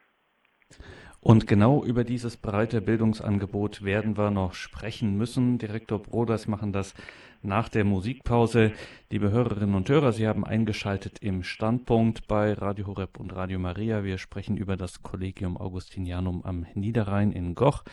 [1.20, 5.58] Und genau über dieses breite Bildungsangebot werden wir noch sprechen müssen.
[5.58, 6.94] Direktor Broders machen das
[7.42, 8.72] nach der Musikpause.
[9.10, 14.04] Liebe Hörerinnen und Hörer, Sie haben eingeschaltet im Standpunkt bei Radio Horeb und Radio Maria.
[14.04, 17.84] Wir sprechen über das Collegium Augustinianum am Niederrhein in Goch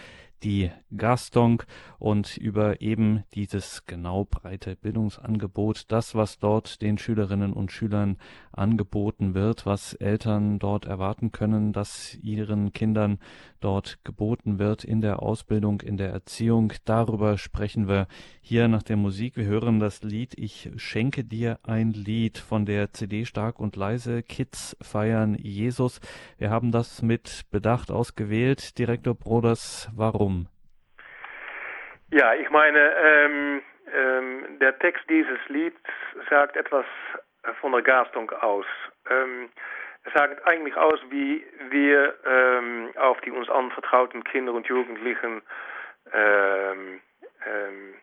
[0.43, 1.63] die Gastung
[1.99, 8.19] und über eben dieses genau breite Bildungsangebot, das, was dort den Schülerinnen und Schülern
[8.53, 13.19] angeboten wird, was Eltern dort erwarten können, dass ihren Kindern
[13.61, 16.73] dort geboten wird in der Ausbildung, in der Erziehung.
[16.85, 18.07] Darüber sprechen wir
[18.43, 19.37] hier nach der Musik.
[19.37, 24.23] Wir hören das Lied Ich schenke dir ein Lied von der CD Stark und Leise.
[24.23, 26.01] Kids feiern Jesus.
[26.37, 28.79] Wir haben das mit Bedacht ausgewählt.
[28.79, 30.24] Direktor Broders, warum?
[32.11, 33.63] Ja, ich meine, ähm,
[33.93, 35.81] ähm, der Text dieses Lieds
[36.31, 36.87] sagt etwas
[37.61, 38.67] von der Gastung aus.
[39.11, 39.49] Ähm,
[40.05, 45.43] es sagt eigentlich aus, wie wir ähm, auf die uns anvertrauten Kinder und Jugendlichen
[46.13, 47.01] ähm,
[47.47, 47.95] ähm,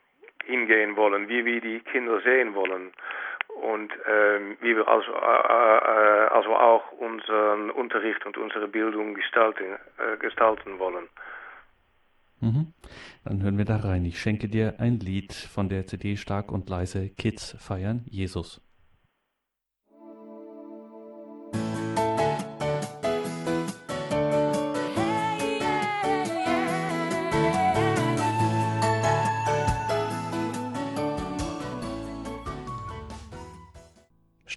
[0.46, 2.92] hingehen wollen, wie wir die Kinder sehen wollen
[3.62, 9.78] und ähm, wie wir also, äh, äh, also auch unseren Unterricht und unsere Bildung gestalten,
[9.98, 11.08] äh, gestalten wollen.
[12.42, 12.74] Mhm.
[13.24, 14.04] Dann hören wir da rein.
[14.06, 18.62] Ich schenke dir ein Lied von der CD Stark und leise Kids feiern Jesus.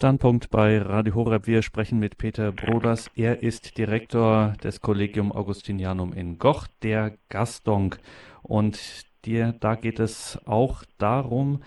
[0.04, 1.46] Standpunkt bei Radio Horeb.
[1.46, 3.10] Wir sprechen mit Peter Broders.
[3.16, 7.96] Er ist Direktor des Collegium Augustinianum in Goch, der Gastonk.
[8.42, 8.76] Und
[9.24, 11.62] dir, da geht es auch darum,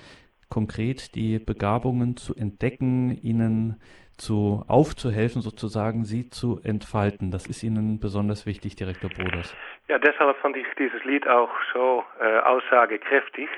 [0.51, 3.81] konkret die Begabungen zu entdecken, ihnen
[4.19, 7.31] zu aufzuhelfen, sozusagen sie zu entfalten.
[7.31, 9.57] Das ist Ihnen besonders wichtig, Direktor Broders.
[9.87, 13.49] Ja, deshalb fand ich dieses Lied auch so äh, aussagekräftig.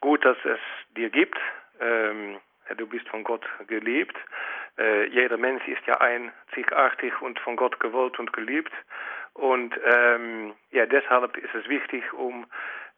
[0.00, 0.60] Gut, dass es
[0.96, 1.36] dir gibt.
[1.82, 2.38] Ähm
[2.74, 4.16] Du bist von Gott geliebt.
[4.78, 8.72] Äh, jeder Mensch ist ja einzigartig und von Gott gewollt und geliebt.
[9.34, 12.46] Und ähm, ja, deshalb ist es wichtig, um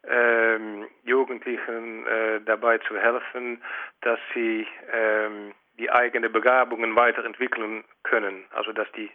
[0.07, 3.61] ähm, Jugendlichen äh, dabei zu helfen,
[4.01, 8.45] dass sie ähm, die eigenen Begabungen weiterentwickeln können.
[8.51, 9.11] Also dass die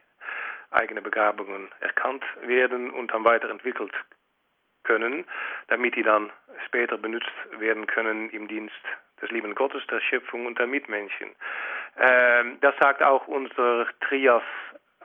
[0.71, 3.93] eigenen Begabungen erkannt werden und dann weiterentwickelt
[4.85, 5.25] können,
[5.69, 6.31] damit die dann
[6.67, 8.75] später benutzt werden können im Dienst
[9.21, 11.31] des lieben Gottes, der Schöpfung und der Mitmenschen.
[11.99, 14.43] Ähm, das sagt auch unser Trias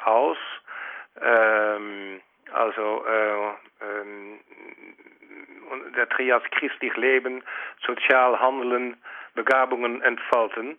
[0.03, 0.37] aus.
[1.21, 4.39] Ähm, also äh, ähm,
[5.95, 7.43] der Trias christlich Leben,
[7.85, 8.97] sozial handeln,
[9.33, 10.77] Begabungen entfalten,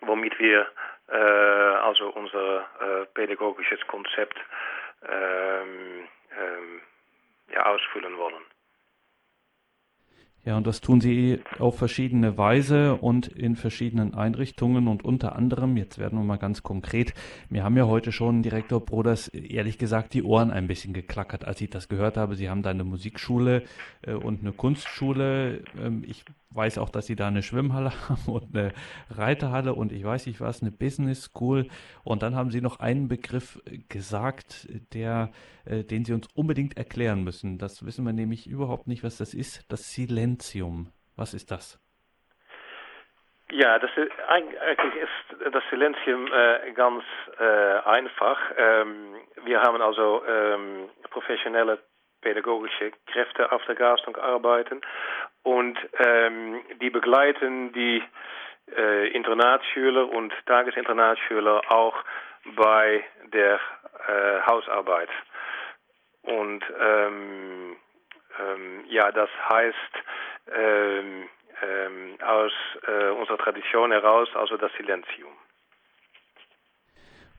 [0.00, 0.66] womit wir
[1.08, 4.38] äh, also unser äh, pädagogisches Konzept
[5.06, 6.08] ähm,
[6.38, 6.80] ähm,
[7.52, 8.42] ja, ausfüllen wollen.
[10.44, 15.78] Ja, und das tun sie auf verschiedene Weise und in verschiedenen Einrichtungen und unter anderem,
[15.78, 17.14] jetzt werden wir mal ganz konkret,
[17.48, 21.62] mir haben ja heute schon Direktor Broders ehrlich gesagt die Ohren ein bisschen geklackert, als
[21.62, 22.36] ich das gehört habe.
[22.36, 23.62] Sie haben da eine Musikschule
[24.02, 25.62] äh, und eine Kunstschule.
[25.80, 26.24] Ähm, ich
[26.54, 28.72] weiß auch, dass sie da eine Schwimmhalle haben und eine
[29.10, 31.66] Reiterhalle und ich weiß nicht was, eine Business School.
[32.04, 35.30] Und dann haben sie noch einen Begriff gesagt, der,
[35.64, 37.58] äh, den sie uns unbedingt erklären müssen.
[37.58, 39.70] Das wissen wir nämlich überhaupt nicht, was das ist.
[39.70, 40.88] Das Silentium.
[41.16, 41.80] Was ist das?
[43.50, 47.04] Ja, das ist, eigentlich ist das Silentium äh, ganz
[47.38, 47.44] äh,
[47.84, 48.38] einfach.
[48.56, 51.78] Ähm, wir haben also ähm, professionelle
[52.24, 54.80] pädagogische Kräfte auf der Gastung arbeiten
[55.42, 58.02] und ähm, die begleiten die
[58.76, 61.94] äh, Internatsschüler und Tagesinternatschüler auch
[62.56, 63.60] bei der
[64.08, 65.10] äh, Hausarbeit.
[66.22, 67.76] Und ähm,
[68.40, 69.92] ähm, ja, das heißt
[70.56, 71.28] ähm,
[71.62, 72.52] ähm, aus
[72.86, 75.32] äh, unserer Tradition heraus, also das Silenzium.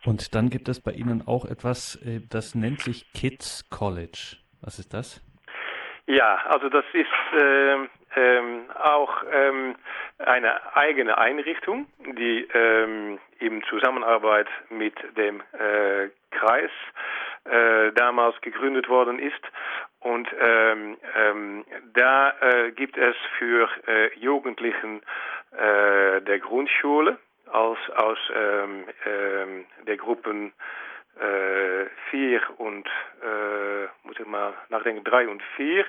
[0.06, 4.38] Und dann gibt es bei Ihnen auch etwas, äh, das nennt sich Kids College.
[4.66, 5.22] Was ist das?
[6.08, 7.08] Ja, also das ist
[7.40, 9.76] ähm, ähm, auch ähm,
[10.18, 16.72] eine eigene Einrichtung, die ähm, in Zusammenarbeit mit dem äh, Kreis
[17.46, 19.42] äh, damals gegründet worden ist.
[20.00, 25.02] Und ähm, ähm, da äh, gibt es für äh, Jugendlichen
[25.52, 27.18] äh, der Grundschule
[27.52, 30.54] als aus ähm, ähm, der Gruppen
[31.20, 32.88] äh, vier und,
[33.22, 35.86] äh, muss ich mal nachdenken, drei und vier,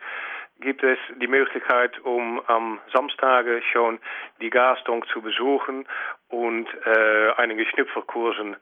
[0.60, 3.98] gibt es die Möglichkeit, um am Samstage schon
[4.40, 5.86] die Gastung zu besuchen
[6.28, 8.56] und äh, einige Schnupferkursen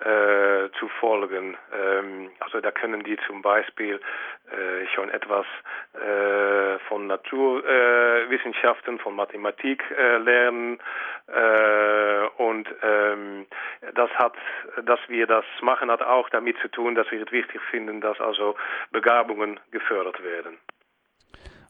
[0.00, 1.56] äh, zu folgen.
[1.72, 4.00] Ähm, also da können die zum Beispiel
[4.50, 5.46] äh, schon etwas
[5.94, 10.78] äh, von Naturwissenschaften, von Mathematik äh, lernen
[11.28, 13.46] äh, und ähm,
[13.94, 14.34] das hat,
[14.84, 18.20] dass wir das machen, hat auch damit zu tun, dass wir es wichtig finden, dass
[18.20, 18.54] also
[18.90, 20.58] Begabungen gefördert werden.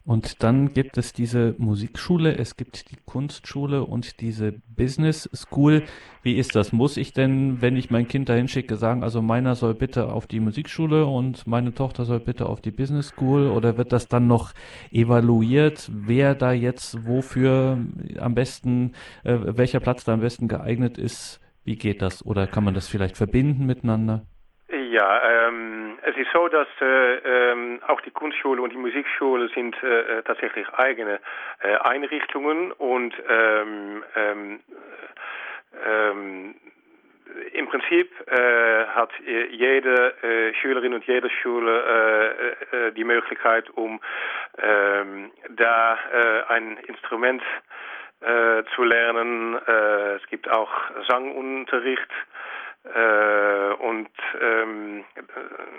[0.07, 5.83] Und dann gibt es diese Musikschule, es gibt die Kunstschule und diese Business School.
[6.23, 6.73] Wie ist das?
[6.73, 10.29] Muss ich denn, wenn ich mein Kind dahin schicke, sagen, also meiner soll bitte auf
[10.29, 13.49] die Musikschule und meine Tochter soll bitte auf die Business School?
[13.49, 14.53] Oder wird das dann noch
[14.93, 17.77] evaluiert, wer da jetzt wofür
[18.21, 18.93] am besten,
[19.25, 21.41] äh, welcher Platz da am besten geeignet ist?
[21.65, 22.25] Wie geht das?
[22.25, 24.25] Oder kann man das vielleicht verbinden miteinander?
[24.91, 29.75] Ja, ähm, es ist so, dass äh, ähm, auch die Kunstschule und die Musikschule sind
[29.83, 31.19] äh, tatsächlich eigene
[31.61, 34.61] äh, Einrichtungen und ähm, ähm,
[35.85, 36.55] ähm,
[37.53, 39.11] im Prinzip äh, hat
[39.51, 44.01] jede äh, Schülerin und jede Schule äh, die Möglichkeit, um
[44.59, 45.99] ähm, da
[46.49, 47.43] ein Instrument
[48.75, 49.59] zu lernen.
[50.17, 50.71] es gibt auch
[51.07, 52.09] Sangunterricht.
[52.95, 54.09] Äh, und
[54.41, 55.05] ähm,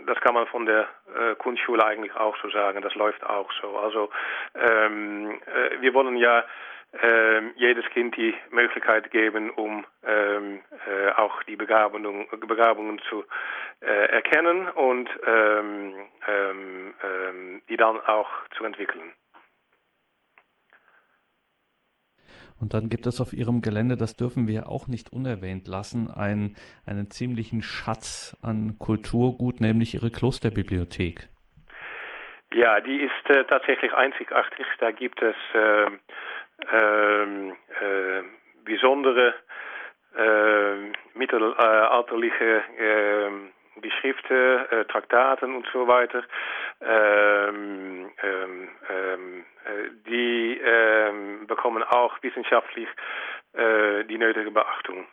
[0.06, 2.82] das kann man von der äh, Kunstschule eigentlich auch so sagen.
[2.82, 3.78] Das läuft auch so.
[3.78, 4.10] Also
[4.56, 6.44] ähm, äh, wir wollen ja
[7.02, 13.26] ähm, jedes Kind die Möglichkeit geben, um ähm, äh, auch die Begabungen, Begabungen zu
[13.82, 15.94] äh, erkennen und ähm,
[16.28, 19.14] ähm, ähm die dann auch zu entwickeln.
[22.60, 26.56] Und dann gibt es auf ihrem Gelände, das dürfen wir auch nicht unerwähnt lassen, einen,
[26.86, 31.30] einen ziemlichen Schatz an Kulturgut, nämlich ihre Klosterbibliothek.
[32.54, 34.66] Ja, die ist äh, tatsächlich einzigartig.
[34.80, 35.86] Da gibt es äh,
[36.76, 38.24] äh,
[38.66, 39.36] besondere
[40.18, 43.50] ähm, mittelalterliche ähm,
[43.82, 46.24] Geschriften, äh, Traktaten und so weiter,
[46.82, 52.88] ähm, ähm, ähm, äh, die ähm, bekommen auch wissenschaftlich
[53.54, 55.06] äh, die nötige Beachtung.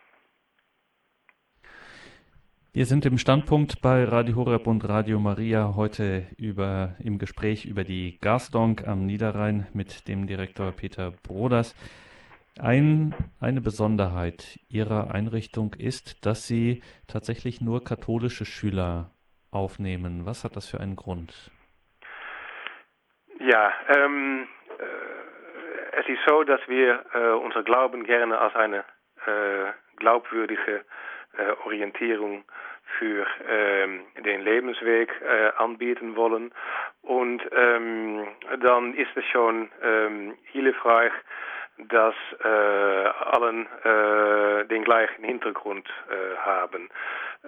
[2.75, 7.85] Wir sind im Standpunkt bei Radio Horeb und Radio Maria heute über, im Gespräch über
[7.85, 11.73] die Gasdonk am Niederrhein mit dem Direktor Peter Broders.
[12.61, 19.11] Ein, eine Besonderheit Ihrer Einrichtung ist, dass Sie tatsächlich nur katholische Schüler
[19.51, 20.25] aufnehmen.
[20.25, 21.51] Was hat das für einen Grund?
[23.39, 24.47] Ja, ähm,
[24.79, 28.85] äh, es ist so, dass wir äh, unser Glauben gerne als eine
[29.25, 30.85] äh, glaubwürdige
[31.37, 32.45] äh, Orientierung
[32.97, 36.53] für ähm, den Lebensweg äh, anbieten wollen.
[37.01, 38.25] Und ähm,
[38.61, 41.11] dann ist es schon ähm, hilfreich,
[41.77, 46.89] dass äh, allen äh, den gleichen Hintergrund äh, haben.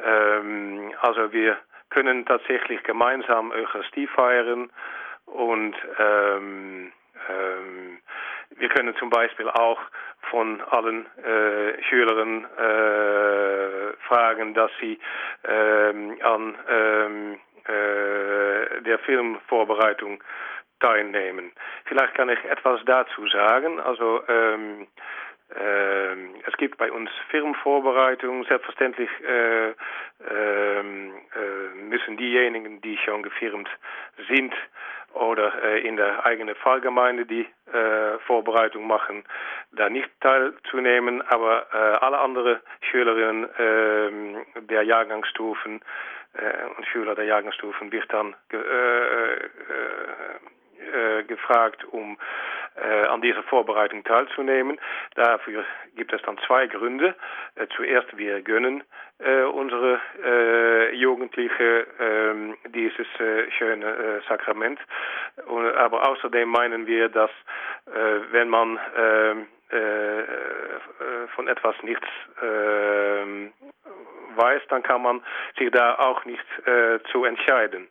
[0.04, 1.58] Ähm, also wir
[1.90, 4.70] können tatsächlich gemeinsam Eucharistie feiern
[5.26, 6.92] und ähm,
[7.30, 8.00] ähm,
[8.58, 9.80] wir können zum Beispiel auch
[10.30, 15.00] von allen äh, Schülern äh, fragen, dass sie
[15.46, 20.24] ähm, an ähm, äh, der Filmvorbereitung
[20.80, 21.52] teilnehmen.
[21.86, 23.80] Vielleicht kann ich etwas dazu sagen.
[23.80, 24.88] Also ähm,
[25.56, 28.44] ähm, es gibt bei uns Firmenvorbereitung.
[28.46, 33.70] Selbstverständlich äh, ähm, äh, müssen diejenigen, die schon gefirmt
[34.28, 34.54] sind
[35.14, 39.24] oder äh, in der eigenen Fallgemeinde die äh, Vorbereitung machen,
[39.72, 41.22] da nicht teilzunehmen.
[41.22, 42.60] Aber äh, alle anderen
[42.92, 45.82] Schülerinnen ähm, der Jahrgangsstufen
[46.34, 48.36] äh, und Schüler der Jahrgangsstufen wird dann
[50.88, 52.18] äh, gefragt, um
[52.78, 54.80] äh, an dieser Vorbereitung teilzunehmen.
[55.16, 55.66] Dafür
[55.96, 57.16] gibt es dann zwei Gründe.
[57.56, 58.84] Äh, zuerst, wir gönnen
[59.20, 64.80] äh, unsere äh, Jugendliche ähm, dieses äh, schöne Sakrament.
[65.48, 67.32] Und, aber außerdem meinen wir, dass
[68.32, 69.48] wenn man ähm,
[71.36, 72.08] von etwas nichts
[72.42, 73.54] ähm,
[74.36, 75.22] weiß, dann kann man
[75.58, 76.46] sich da auch nicht
[77.12, 77.88] zu entscheiden.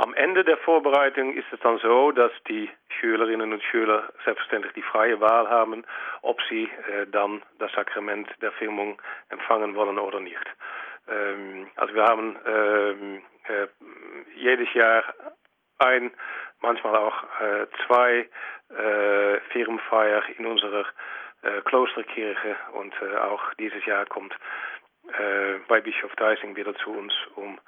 [0.00, 4.80] Am Ende der Vorbereitung ist es dann so, dass die Schülerinnen und Schüler selbstverständlich die
[4.80, 5.84] freie Wahl haben,
[6.22, 8.98] ob sie äh, dann das Sakrament der Firmung
[9.28, 10.46] empfangen wollen oder nicht.
[11.06, 13.66] Ähm, also wir haben ähm, äh,
[14.36, 15.04] jedes Jahr
[15.76, 16.10] ein,
[16.62, 18.26] manchmal auch äh, zwei
[18.70, 20.86] äh, Firmenfeier in unserer
[21.42, 24.32] äh, Klosterkirche und äh, auch dieses Jahr kommt
[25.08, 27.58] äh, bei Bischof Deising wieder zu uns, um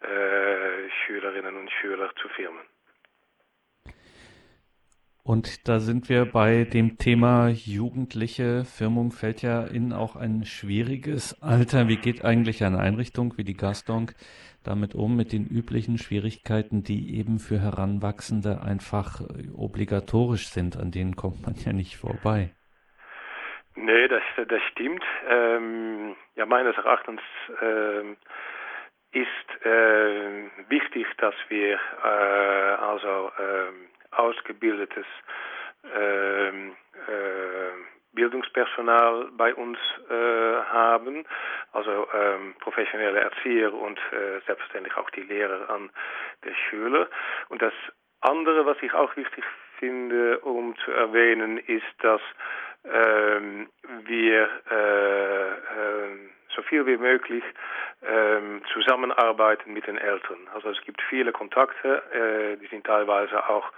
[0.00, 2.62] äh, Schülerinnen und Schüler zu firmen.
[5.22, 11.42] Und da sind wir bei dem Thema jugendliche Firmung fällt ja in auch ein schwieriges
[11.42, 11.86] Alter.
[11.86, 14.14] Wie geht eigentlich eine Einrichtung wie die Gastonk
[14.64, 19.20] damit um, mit den üblichen Schwierigkeiten, die eben für Heranwachsende einfach
[19.54, 22.50] obligatorisch sind, an denen kommt man ja nicht vorbei.
[23.76, 25.04] Nee, das, das stimmt.
[25.28, 27.20] Ähm, ja, meines Erachtens
[27.62, 28.16] ähm,
[29.12, 35.06] ist äh, wichtig, dass wir äh, also äh, ausgebildetes
[35.94, 39.78] ähm, äh, Bildungspersonal bei uns
[40.10, 41.24] äh, haben,
[41.72, 45.90] also ähm, professionelle Erzieher und äh, selbstverständlich auch die Lehrer an
[46.44, 47.08] der Schule.
[47.48, 47.74] Und das
[48.20, 49.44] andere, was ich auch wichtig
[49.78, 52.20] finde, um zu erwähnen, ist, dass
[52.84, 53.68] ähm,
[54.04, 54.48] wir
[56.58, 57.44] so viel wie möglich
[58.02, 60.38] ähm, zusammenarbeiten mit den Eltern.
[60.52, 63.70] Also es gibt viele Kontakte, äh, die sind teilweise auch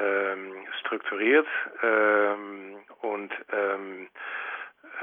[0.00, 1.46] ähm, strukturiert
[1.82, 4.08] ähm, und ähm,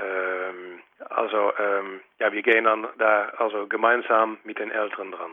[0.01, 5.31] ähm, also ähm, ja, wir gehen dann da also gemeinsam mit den Eltern dran.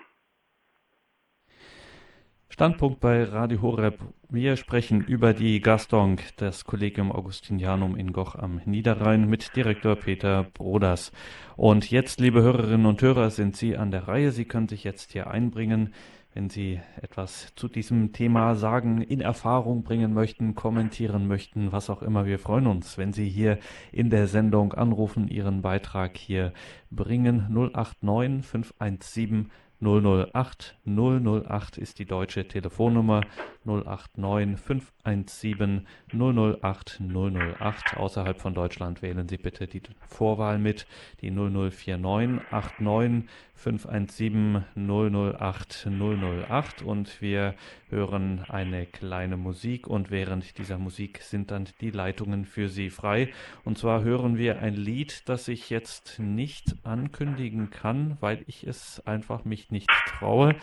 [2.58, 4.00] Standpunkt bei Radio Horeb.
[4.30, 10.42] Wir sprechen über die Gastung des Collegium Augustinianum in Goch am Niederrhein mit Direktor Peter
[10.54, 11.12] Broders.
[11.56, 14.32] Und jetzt, liebe Hörerinnen und Hörer, sind Sie an der Reihe.
[14.32, 15.94] Sie können sich jetzt hier einbringen,
[16.34, 22.02] wenn Sie etwas zu diesem Thema sagen, in Erfahrung bringen möchten, kommentieren möchten, was auch
[22.02, 22.26] immer.
[22.26, 23.60] Wir freuen uns, wenn Sie hier
[23.92, 26.52] in der Sendung anrufen, Ihren Beitrag hier
[26.90, 27.46] bringen.
[27.50, 29.50] 089 517
[29.80, 33.20] 008 008 ist die deutsche Telefonnummer
[33.64, 37.96] 089 517 008 008.
[37.96, 40.86] Außerhalb von Deutschland wählen Sie bitte die Vorwahl mit,
[41.20, 47.54] die 0049 89 517 008 008 und wir
[47.90, 53.30] hören eine kleine Musik und während dieser Musik sind dann die Leitungen für Sie frei.
[53.64, 59.04] Und zwar hören wir ein Lied, das ich jetzt nicht ankündigen kann, weil ich es
[59.06, 60.54] einfach mich nicht traue.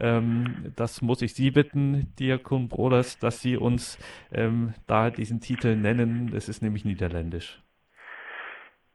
[0.00, 3.98] Ähm, das muss ich Sie bitten, Diakon Broders, dass Sie uns
[4.32, 6.32] ähm, da diesen Titel nennen.
[6.34, 7.60] Es ist nämlich niederländisch.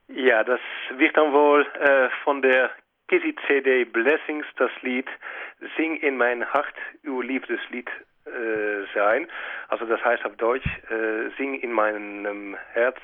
[0.08, 0.60] Ja, das
[0.98, 2.72] wird dann wohl äh, von der
[3.08, 5.08] Kizzy CD Blessings das Lied
[5.78, 7.90] Sing in mein Hart, uw Liebeslied
[8.26, 9.28] äh, sein.
[9.68, 12.98] Also das heißt auf Deutsch, äh, Sing in meinem Herz,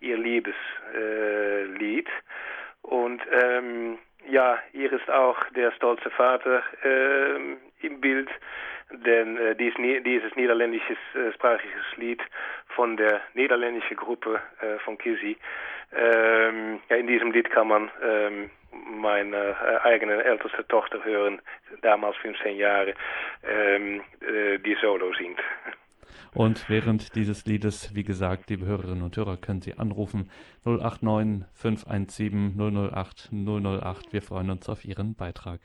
[0.00, 2.08] ihr Liebeslied.
[2.08, 2.12] Äh,
[2.82, 3.98] Und ähm,
[4.28, 8.28] ja, hier ist auch der stolze Vater äh, im Bild,
[8.90, 9.74] denn äh, dies,
[10.04, 12.22] dieses niederländisches äh, sprachiges Lied
[12.68, 15.36] von der niederländischen Gruppe äh, von Kizzy.
[15.94, 21.40] Ähm, ja, in diesem Lied kann man ähm, meine eigene älteste Tochter hören,
[21.82, 22.94] damals 15 Jahre,
[23.44, 25.40] ähm, äh, die Solo singt.
[26.32, 30.30] Und während dieses Liedes, wie gesagt, liebe Hörerinnen und Hörer, können Sie anrufen
[30.64, 34.12] 089 517 008 008.
[34.12, 35.60] Wir freuen uns auf Ihren Beitrag.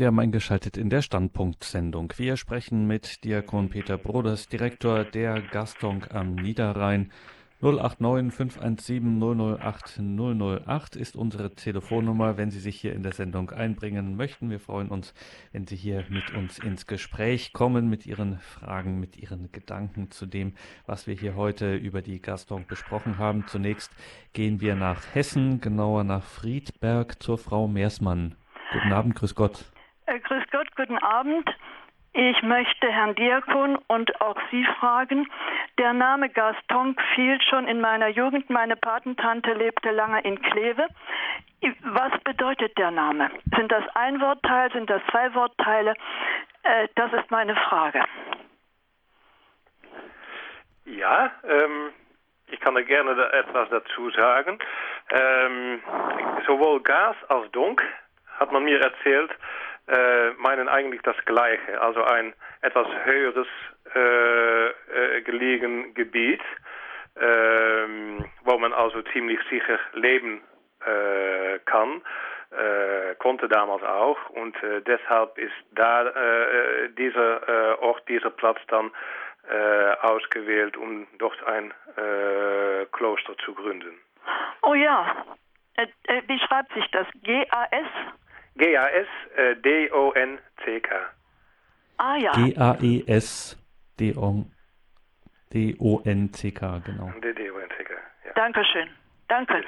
[0.00, 2.14] Sie haben eingeschaltet in der Standpunkt-Sendung.
[2.16, 7.12] Wir sprechen mit Diakon Peter Broders, Direktor der Gastung am Niederrhein.
[7.60, 14.16] 089 517 008 008 ist unsere Telefonnummer, wenn Sie sich hier in der Sendung einbringen
[14.16, 14.48] möchten.
[14.48, 15.12] Wir freuen uns,
[15.52, 20.24] wenn Sie hier mit uns ins Gespräch kommen, mit Ihren Fragen, mit Ihren Gedanken zu
[20.24, 20.54] dem,
[20.86, 23.46] was wir hier heute über die Gastung besprochen haben.
[23.48, 23.90] Zunächst
[24.32, 28.34] gehen wir nach Hessen, genauer nach Friedberg zur Frau Meersmann.
[28.72, 29.66] Guten Abend, grüß Gott.
[30.10, 31.48] Äh, grüß Gott, guten Abend.
[32.12, 35.30] Ich möchte Herrn Diakon und auch Sie fragen.
[35.78, 38.50] Der Name Gaston fiel schon in meiner Jugend.
[38.50, 40.88] Meine Patentante lebte lange in Kleve.
[41.82, 43.30] Was bedeutet der Name?
[43.56, 44.72] Sind das ein Wortteil?
[44.72, 45.94] Sind das zwei Wortteile?
[46.64, 48.04] Äh, das ist meine Frage.
[50.86, 51.92] Ja, ähm,
[52.48, 54.58] ich kann da gerne da etwas dazu sagen.
[55.10, 55.80] Ähm,
[56.48, 57.80] sowohl Gas als Donk
[58.40, 59.30] hat man mir erzählt,
[59.90, 62.32] äh, meinen eigentlich das Gleiche, also ein
[62.62, 63.48] etwas höheres
[63.94, 66.42] äh, äh, gelegen Gebiet,
[67.20, 70.42] ähm, wo man also ziemlich sicher leben
[70.86, 72.02] äh, kann.
[72.50, 76.12] Äh, konnte damals auch und äh, deshalb ist da
[76.98, 78.90] dieser Ort, dieser Platz dann
[80.02, 81.72] ausgewählt, um dort ein
[82.92, 84.00] Kloster zu gründen.
[84.62, 85.24] Oh ja,
[86.26, 87.06] wie schreibt sich das?
[87.22, 87.88] G-A-S?
[88.56, 89.60] G-A-S-D-O-N-C-K.
[91.96, 92.32] Ah ja.
[92.32, 93.58] G-A-E-S-D-O-N-C-K,
[96.78, 97.12] genau.
[97.20, 97.92] D-O-N-C-K,
[98.26, 98.32] ja.
[98.34, 98.88] Dankeschön.
[99.28, 99.62] Danke.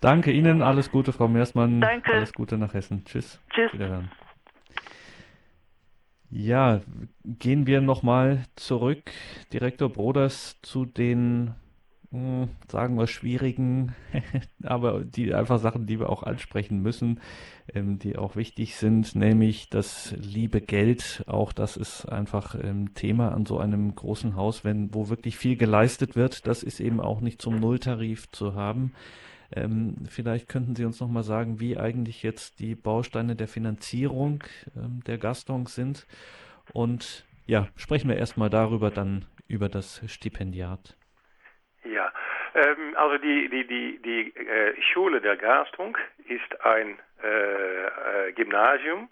[0.00, 1.80] Danke Ihnen, alles Gute, Frau Meersmann.
[1.80, 2.12] Danke.
[2.12, 3.04] Alles Gute nach Hessen.
[3.04, 3.40] Tschüss.
[3.50, 3.72] Tschüss.
[3.72, 4.10] Wiederhören.
[6.30, 6.82] Ja,
[7.24, 9.10] gehen wir nochmal zurück,
[9.52, 11.54] Direktor Broders, zu den
[12.10, 13.94] hm, sagen wir, schwierigen,
[14.62, 17.20] aber die einfach Sachen, die wir auch ansprechen müssen,
[17.74, 21.22] ähm, die auch wichtig sind, nämlich das liebe Geld.
[21.26, 25.56] Auch das ist einfach ähm, Thema an so einem großen Haus, wenn, wo wirklich viel
[25.56, 26.46] geleistet wird.
[26.46, 28.94] Das ist eben auch nicht zum Nulltarif zu haben.
[29.52, 34.44] Ähm, vielleicht könnten Sie uns nochmal sagen, wie eigentlich jetzt die Bausteine der Finanzierung
[34.76, 36.06] ähm, der Gastung sind.
[36.72, 40.97] Und ja, sprechen wir erstmal darüber, dann über das Stipendiat.
[41.84, 42.12] Ja,
[42.54, 45.96] Ähm, also die, die, die, die äh, Schule der Gastung
[46.28, 49.08] ist ein äh, äh, Gymnasium,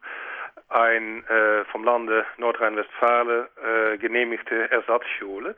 [0.69, 5.55] ein äh, vom Lande Nordrhein-Westfalen äh, genehmigte Ersatzschule.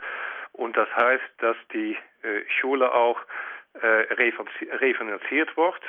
[0.52, 3.20] Und das heißt, dass die äh, Schule auch
[3.80, 5.80] refinanziert wird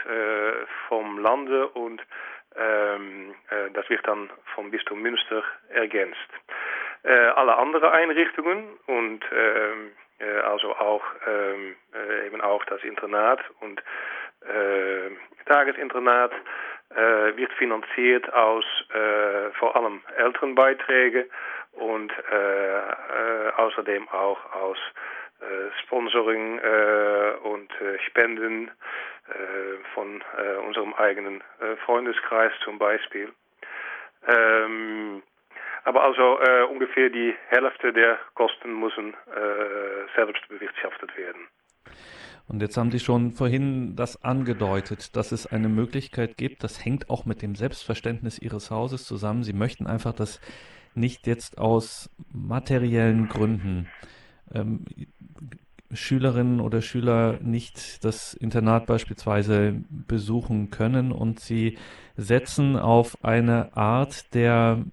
[0.90, 2.04] vom Lande und
[2.56, 3.34] ähm,
[3.74, 6.30] das wird dann vom Bistum Münster ergänzt.
[7.02, 10.09] alle andere Einrichtungen und ähm, äh,
[10.44, 13.82] also auch ähm, äh, eben auch das Internat und
[14.42, 15.10] äh,
[15.46, 16.32] Tagesinternat
[16.96, 21.28] äh, wird finanziert aus äh, vor allem Elternbeiträge
[21.74, 24.78] und äh, äh, außerdem auch aus
[25.42, 28.70] äh, Sponsoring äh, und äh, Spenden
[29.28, 33.32] äh, von äh, unserem eigenen äh, Freundeskreis zum Beispiel.
[34.28, 35.24] Ähm,
[35.84, 41.48] aber also äh, ungefähr die Hälfte der Kosten müssen äh, selbst bewirtschaftet werden.
[42.48, 47.10] Und jetzt haben Sie schon vorhin das angedeutet, dass es eine Möglichkeit gibt, das hängt
[47.10, 49.44] auch mit dem Selbstverständnis Ihres Hauses zusammen.
[49.44, 50.42] Sie möchten einfach das
[50.96, 53.88] nicht jetzt aus materiellen Gründen
[54.54, 54.86] ähm,
[55.92, 61.78] Schülerinnen oder Schüler nicht das Internat beispielsweise besuchen können und sie
[62.16, 64.84] setzen auf eine Art der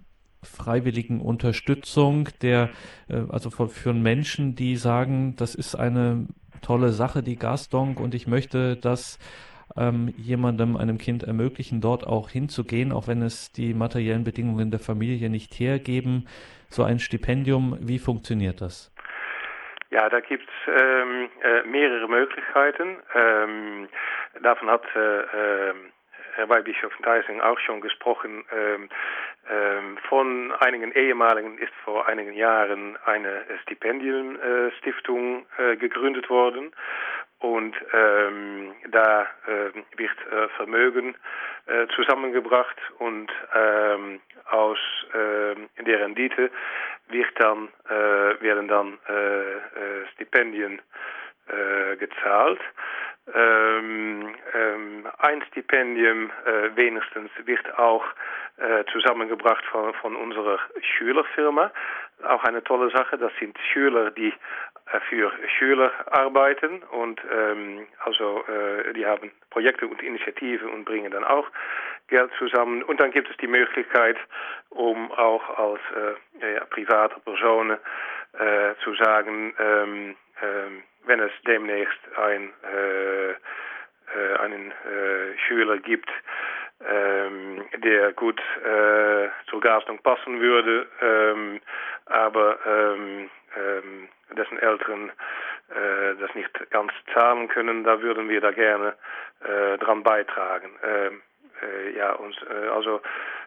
[0.47, 2.71] freiwilligen Unterstützung, der
[3.09, 6.27] äh, also für Menschen, die sagen, das ist eine
[6.63, 9.19] tolle Sache, die Gasdonk, und ich möchte das
[9.77, 14.81] ähm, jemandem, einem Kind ermöglichen, dort auch hinzugehen, auch wenn es die materiellen Bedingungen der
[14.81, 16.27] Familie nicht hergeben.
[16.69, 18.93] So ein Stipendium, wie funktioniert das?
[19.91, 22.97] Ja, da gibt es ähm, äh, mehrere Möglichkeiten.
[23.15, 23.89] Ähm,
[24.43, 25.93] davon hat äh, ähm,
[26.35, 28.45] Herr Weihbischof Theising auch schon gesprochen.
[28.53, 28.89] Ähm,
[30.09, 36.73] von einigen ehemaligen ist vor einigen Jahren eine Stipendienstiftung äh, gegründet worden.
[37.39, 41.15] Und ähm, da äh, wird äh, Vermögen
[41.67, 44.21] äh, zusammengebracht und ähm,
[44.51, 44.79] aus
[45.13, 46.51] äh, der Rendite
[47.09, 48.99] wird dann, äh, werden dann
[51.49, 52.61] äh, gezahlt.
[53.35, 58.05] Ähm, ähm, ein Stipendium äh, wenigstens wird auch
[58.59, 61.73] äh, zusammengebracht von, von unserer Schülerfirma.
[62.23, 63.19] Auch eine tolle Sache.
[63.19, 64.33] Das sind Schüler, die
[64.93, 71.11] äh, für Schüler arbeiten und ähm, also äh, die haben Projekte und Initiativen und bringen
[71.11, 71.47] dann auch
[72.09, 72.85] Geld zusammen.
[72.85, 74.17] Und dann gibt es die Möglichkeit,
[74.71, 75.81] um auch als
[76.41, 77.79] äh, ja, private Personen
[78.39, 86.11] äh, zu sagen, ähm, ähm, wenn es demnächst ein, äh, äh, einen äh, Schüler gibt,
[86.87, 91.61] ähm, der gut äh, zur Gastung passen würde, ähm,
[92.07, 95.11] aber ähm, ähm, dessen Eltern
[95.71, 98.95] äh, das nicht ganz zahlen können, da würden wir da gerne
[99.41, 100.71] äh, dran beitragen.
[100.85, 101.23] Ähm,
[101.63, 103.01] äh, ja, uns, äh, also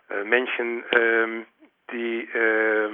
[0.10, 1.46] äh, Menschen, äh,
[1.92, 2.90] die äh, äh,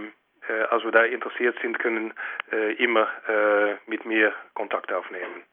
[0.69, 2.13] also da interessiert sind, können
[2.51, 5.43] äh, immer äh, mit mir Kontakt aufnehmen.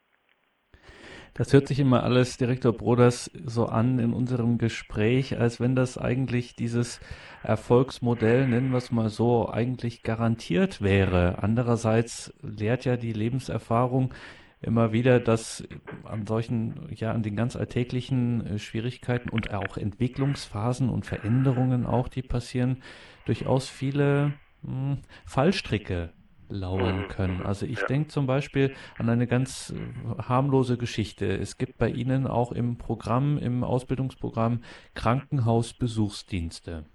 [1.35, 5.97] Das hört sich immer alles, Direktor Broders, so an in unserem Gespräch, als wenn das
[5.97, 6.99] eigentlich dieses
[7.41, 11.39] Erfolgsmodell, nennen wir es mal so, eigentlich garantiert wäre.
[11.41, 14.13] Andererseits lehrt ja die Lebenserfahrung
[14.61, 15.67] immer wieder, dass
[16.03, 22.21] an solchen, ja, an den ganz alltäglichen Schwierigkeiten und auch Entwicklungsphasen und Veränderungen auch, die
[22.21, 22.83] passieren,
[23.25, 24.33] durchaus viele
[24.65, 26.13] hm, Fallstricke
[26.49, 27.07] lauern mhm.
[27.07, 27.41] können.
[27.41, 27.87] Also ich ja.
[27.87, 31.25] denke zum Beispiel an eine ganz äh, harmlose Geschichte.
[31.25, 34.61] Es gibt bei Ihnen auch im Programm, im Ausbildungsprogramm
[34.95, 36.85] Krankenhausbesuchsdienste.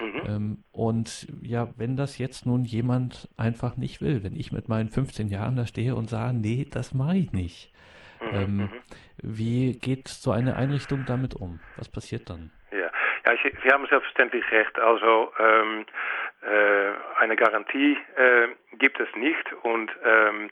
[0.00, 0.22] Mhm.
[0.26, 4.88] Ähm, und ja, wenn das jetzt nun jemand einfach nicht will, wenn ich mit meinen
[4.88, 7.72] 15 Jahren da stehe und sage, nee, das mache ich nicht.
[8.20, 8.34] Mhm.
[8.34, 8.70] Ähm, mhm.
[9.22, 11.60] wie geht so eine Einrichtung damit um?
[11.76, 12.50] Was passiert dann?
[12.72, 12.90] Ja,
[13.26, 14.78] ja Sie, haben selbstverständlich recht.
[14.78, 15.84] Also ähm, äh,
[17.18, 18.48] eine Garantie äh,
[18.78, 20.50] gibt es nicht und ähm,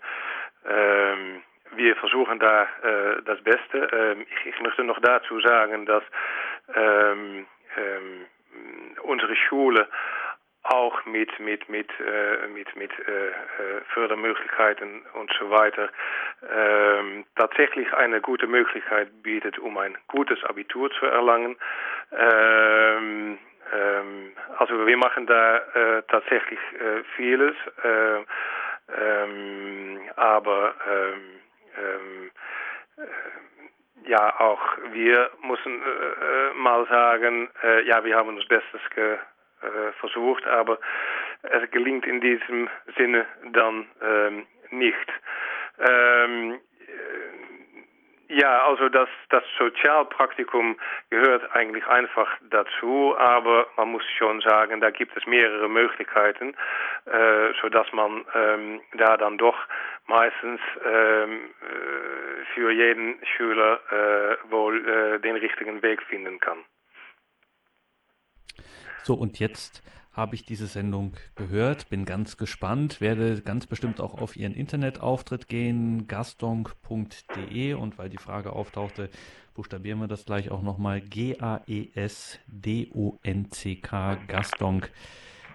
[0.66, 1.42] ähm,
[1.76, 3.88] wir versuchen da äh, das Beste.
[3.92, 6.02] Ähm, ich, ich, möchte noch dazu sagen, dass
[6.74, 7.46] ähm,
[7.76, 8.26] ähm,
[9.02, 9.88] unsere Schule
[10.64, 13.32] auch mit mit mit äh, mit mit äh, äh,
[13.92, 15.90] Fördermöglichkeiten und so weiter
[16.50, 21.56] ähm, tatsächlich eine gute Möglichkeit bietet, um ein gutes Abitur zu erlangen.
[22.12, 23.38] Ähm,
[23.72, 28.24] ähm, also wir machen da äh, tatsächlich äh, vieles, äh,
[28.96, 32.30] ähm, aber ähm,
[32.98, 34.60] äh, ja auch
[34.92, 37.48] wir müssen äh, äh, mal sagen,
[37.86, 39.16] ja wir haben uns Bestes ge,
[39.98, 40.78] versucht, aber
[41.42, 42.68] es gelingt in diesem
[42.98, 45.08] Sinne dann ähm, nicht.
[48.28, 50.76] Ja, also das, das Sozialpraktikum
[51.10, 56.54] gehört eigentlich einfach dazu, aber man muss schon sagen, da gibt es mehrere Möglichkeiten,
[57.04, 59.56] äh, sodass man ähm, da dann doch
[60.06, 66.64] meistens ähm, äh, für jeden Schüler äh, wohl äh, den richtigen Weg finden kann.
[69.02, 69.82] So, und jetzt
[70.14, 75.48] habe ich diese Sendung gehört, bin ganz gespannt, werde ganz bestimmt auch auf Ihren Internetauftritt
[75.48, 79.10] gehen, gastonk.de und weil die Frage auftauchte,
[79.54, 81.74] buchstabieren wir das gleich auch nochmal, G-A-E-S-D-O-N-C-K,
[84.28, 84.92] Gastonk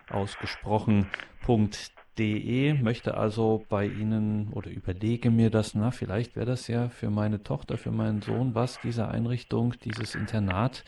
[0.09, 7.09] ausgesprochen.de, möchte also bei Ihnen oder überlege mir das, na, vielleicht wäre das ja für
[7.09, 10.83] meine Tochter, für meinen Sohn was, diese Einrichtung, dieses Internat,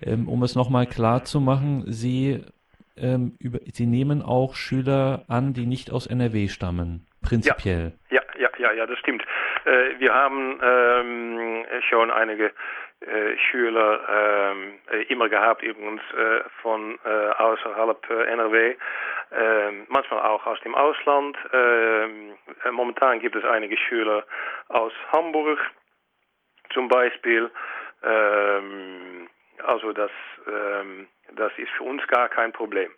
[0.00, 2.46] ähm, um es nochmal klar zu machen, Sie
[2.96, 7.92] ähm, über, Sie nehmen auch Schüler an, die nicht aus NRW stammen, prinzipiell.
[8.10, 9.22] Ja, ja, ja, ja, ja das stimmt.
[9.64, 12.52] Äh, wir haben ähm, schon einige
[13.00, 18.76] äh, Schüler ähm, äh, immer gehabt, übrigens äh, von äh, außerhalb äh, NRW,
[19.32, 21.36] ähm, manchmal auch aus dem Ausland.
[21.52, 22.34] Ähm,
[22.72, 24.24] momentan gibt es einige Schüler
[24.68, 25.58] aus Hamburg
[26.74, 27.50] zum Beispiel.
[29.60, 30.10] Ähm, also das
[31.36, 32.90] das ist für uns gar kein Problem.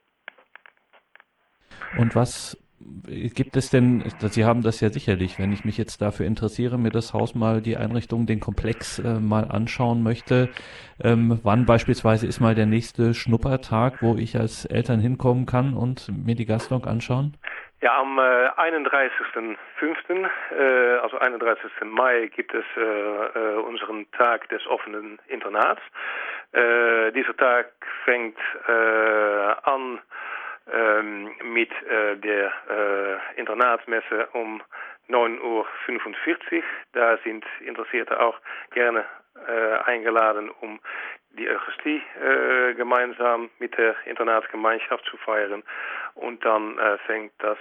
[1.99, 2.57] Und was
[3.35, 6.91] gibt es denn, Sie haben das ja sicherlich, wenn ich mich jetzt dafür interessiere, mir
[6.91, 10.49] das Haus mal, die Einrichtung, den Komplex äh, mal anschauen möchte,
[11.03, 16.09] ähm, wann beispielsweise ist mal der nächste Schnuppertag, wo ich als Eltern hinkommen kann und
[16.09, 17.37] mir die Gastlog anschauen?
[17.83, 19.57] Ja, am äh, 31.05.,
[20.57, 21.71] äh, also 31.
[21.85, 25.83] Mai, gibt es äh, äh, unseren Tag des offenen Internats.
[26.53, 27.67] Äh, dieser Tag
[28.05, 28.39] fängt
[28.69, 28.73] äh,
[29.65, 30.01] an
[31.43, 34.63] mit äh, der äh, Internatsmesse um
[35.09, 36.63] 9.45 Uhr.
[36.93, 38.39] Da sind Interessierte auch
[38.73, 39.05] gerne
[39.49, 40.79] äh, eingeladen, um
[41.31, 45.63] die Eucharistie äh, gemeinsam mit der Internatsgemeinschaft zu feiern.
[46.15, 47.59] Und dann äh, fängt das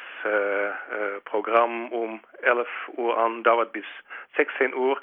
[1.25, 3.85] Programm um 11 Uhr an, dauert bis
[4.35, 4.99] 16 Uhr.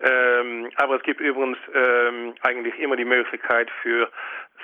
[0.00, 4.10] Ähm, aber es gibt übrigens ähm, eigentlich immer die Möglichkeit für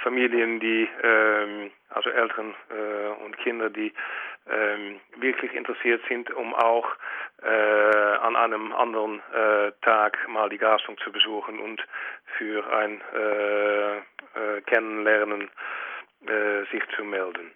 [0.03, 3.93] Familien, die, ähm, also Eltern äh, und Kinder, die
[4.51, 6.89] ähm, wirklich interessiert sind, um auch
[7.43, 11.83] äh, an einem anderen äh, Tag mal die Gastung zu besuchen und
[12.39, 15.51] für ein äh, äh, Kennenlernen
[16.27, 17.53] äh, sich zu melden.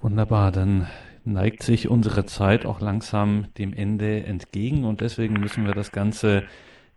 [0.00, 0.88] Wunderbar, dann
[1.32, 6.44] neigt sich unsere Zeit auch langsam dem Ende entgegen und deswegen müssen wir das Ganze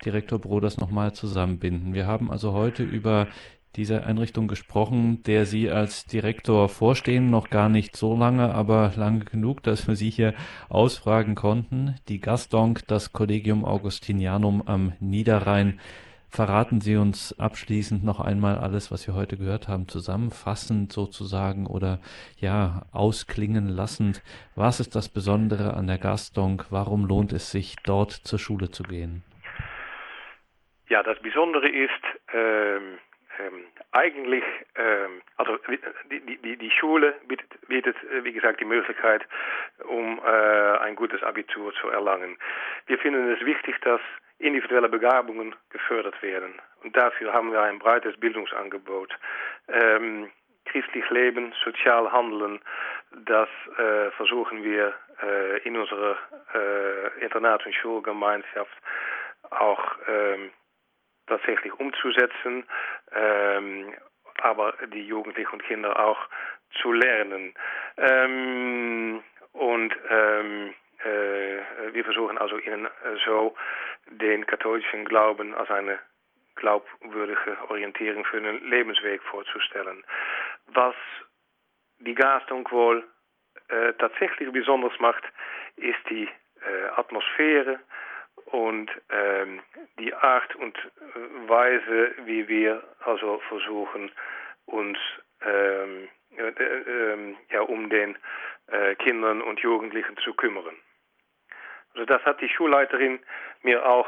[0.04, 1.94] Direktor Broders nochmal zusammenbinden.
[1.94, 3.28] Wir haben also heute über
[3.76, 9.26] diese Einrichtung gesprochen, der Sie als Direktor vorstehen, noch gar nicht so lange, aber lange
[9.26, 10.36] genug, dass wir Sie hier
[10.70, 11.96] ausfragen konnten.
[12.08, 15.80] Die Gastonk, das Collegium Augustinianum am Niederrhein.
[16.36, 22.00] Verraten Sie uns abschließend noch einmal alles, was wir heute gehört haben, zusammenfassend sozusagen oder
[22.38, 24.24] ja, ausklingen lassend.
[24.56, 26.66] Was ist das Besondere an der Gastonk?
[26.72, 29.24] Warum lohnt es sich, dort zur Schule zu gehen?
[30.90, 32.04] Ja, das Besondere ist,
[32.34, 32.98] ähm,
[33.40, 34.44] ähm, eigentlich,
[34.76, 35.60] ähm, also
[36.10, 39.22] die, die, die Schule bietet, bietet, äh, wie gesagt, die Möglichkeit,
[39.88, 42.38] um äh, ein gutes Abitur zu erlangen.
[42.88, 44.02] Wir finden es wichtig, dass
[44.44, 46.54] individuelle Begabungen gefördert werden.
[46.84, 49.18] Und dafür haben wir ein breites Bildungsangebot.
[49.70, 50.30] Ähm,
[50.66, 52.60] christlich Leben, sozial Handeln,
[53.26, 56.18] das äh, versuchen wir äh, in unserer
[56.54, 58.76] äh, Internat- und Schulgemeinschaft
[59.50, 60.52] auch ähm,
[61.28, 62.66] tatsächlich umzusetzen,
[63.14, 63.94] ähm,
[64.42, 66.20] aber die Jugendlichen und Kinder auch
[66.82, 67.54] zu lernen.
[67.98, 72.88] Ähm, und ähm, äh, wir versuchen also ihnen
[73.26, 73.56] so
[74.08, 76.00] den katholischen Glauben als eine
[76.56, 80.04] glaubwürdige Orientierung für einen Lebensweg vorzustellen.
[80.68, 80.96] Was
[82.00, 83.04] die Gastung wohl
[83.70, 85.24] äh, tatsächlich besonders macht,
[85.78, 87.80] ist die äh, Atmosphäre,
[88.48, 89.62] und ähm,
[90.00, 94.12] die Art und äh, Weise, wie wir also versuchen,
[94.66, 94.98] uns
[95.42, 96.08] ähm,
[96.38, 98.18] äh, äh, ja, um den
[98.68, 100.76] äh, Kindern und Jugendlichen zu kümmern.
[101.94, 103.20] Also das hat die Schulleiterin
[103.62, 104.08] mir auch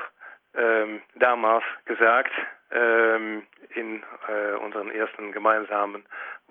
[0.55, 2.31] ähm, damals gesagt
[2.71, 6.05] ähm, in äh, unseren ersten gemeinsamen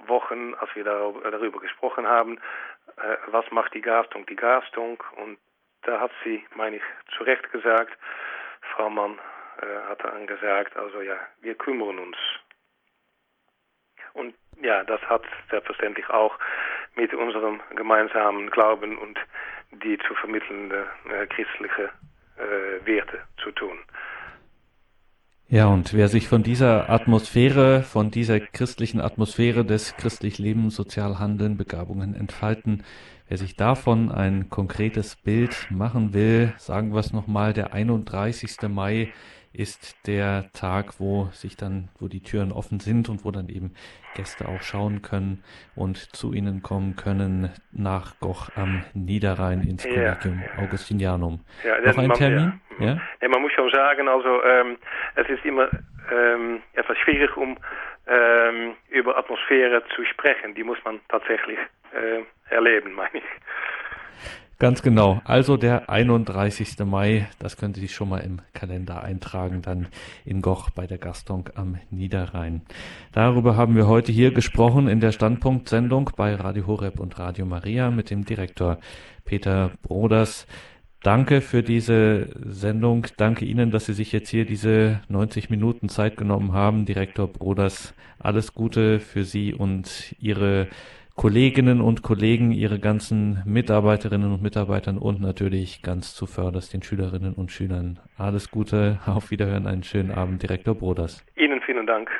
[0.07, 2.39] Wochen, als wir darüber, darüber gesprochen haben,
[2.97, 5.39] äh, was macht die Gastung die Gastung und
[5.83, 6.83] da hat sie, meine ich,
[7.17, 7.93] zu Recht gesagt,
[8.75, 9.19] Frau Mann
[9.61, 12.17] äh, hat dann gesagt, also ja, wir kümmern uns.
[14.15, 16.39] Und ja, das hat selbstverständlich auch
[16.95, 19.19] mit unserem gemeinsamen Glauben und
[19.83, 21.91] die zu vermittelnde äh, christliche
[22.85, 23.79] Werte zu tun.
[25.49, 31.19] Ja, und wer sich von dieser Atmosphäre, von dieser christlichen Atmosphäre des christlich Lebens, sozial
[31.19, 32.83] handeln, Begabungen entfalten,
[33.29, 38.57] wer sich davon ein konkretes Bild machen will, sagen wir es nochmal, der 31.
[38.69, 39.13] Mai
[39.55, 43.75] ist der Tag, wo sich dann, wo die Türen offen sind und wo dann eben
[44.15, 45.43] Gäste auch schauen können
[45.77, 50.65] und zu ihnen kommen können nach Goch am Niederrhein ins Kollegium ja, ja.
[50.65, 51.41] Augustinianum.
[51.65, 52.61] Ja, Noch ein Termin?
[52.79, 52.99] Ja.
[53.21, 53.29] ja.
[53.29, 54.77] man muss schon sagen, also ähm,
[55.15, 55.69] es ist immer
[56.13, 57.57] ähm, etwas schwierig, um
[58.07, 60.55] ähm, über Atmosphäre zu sprechen.
[60.55, 61.59] Die muss man tatsächlich
[61.93, 62.23] äh,
[62.53, 63.25] erleben, meine ich.
[64.59, 65.21] Ganz genau.
[65.25, 66.79] Also der 31.
[66.85, 69.89] Mai, das können Sie sich schon mal im Kalender eintragen, dann
[70.25, 72.63] in Goch bei der Gastung am Niederrhein.
[73.13, 77.91] Darüber haben wir heute hier gesprochen in der Standpunktsendung bei Radio Horeb und Radio Maria
[77.91, 78.79] mit dem Direktor
[79.25, 80.47] Peter Broders.
[81.03, 83.07] Danke für diese Sendung.
[83.19, 86.87] Danke Ihnen, dass Sie sich jetzt hier diese 90 Minuten Zeit genommen haben.
[86.87, 90.69] Direktor Broders, alles Gute für Sie und Ihre
[91.17, 97.53] Kolleginnen und Kollegen, ihre ganzen Mitarbeiterinnen und Mitarbeitern und natürlich ganz zuvörderst den Schülerinnen und
[97.53, 98.01] Schülern.
[98.19, 101.25] Alles Gute, auf Wiederhören, einen schönen Abend, Direktor Broders.
[101.37, 102.11] Ihnen vielen Dank.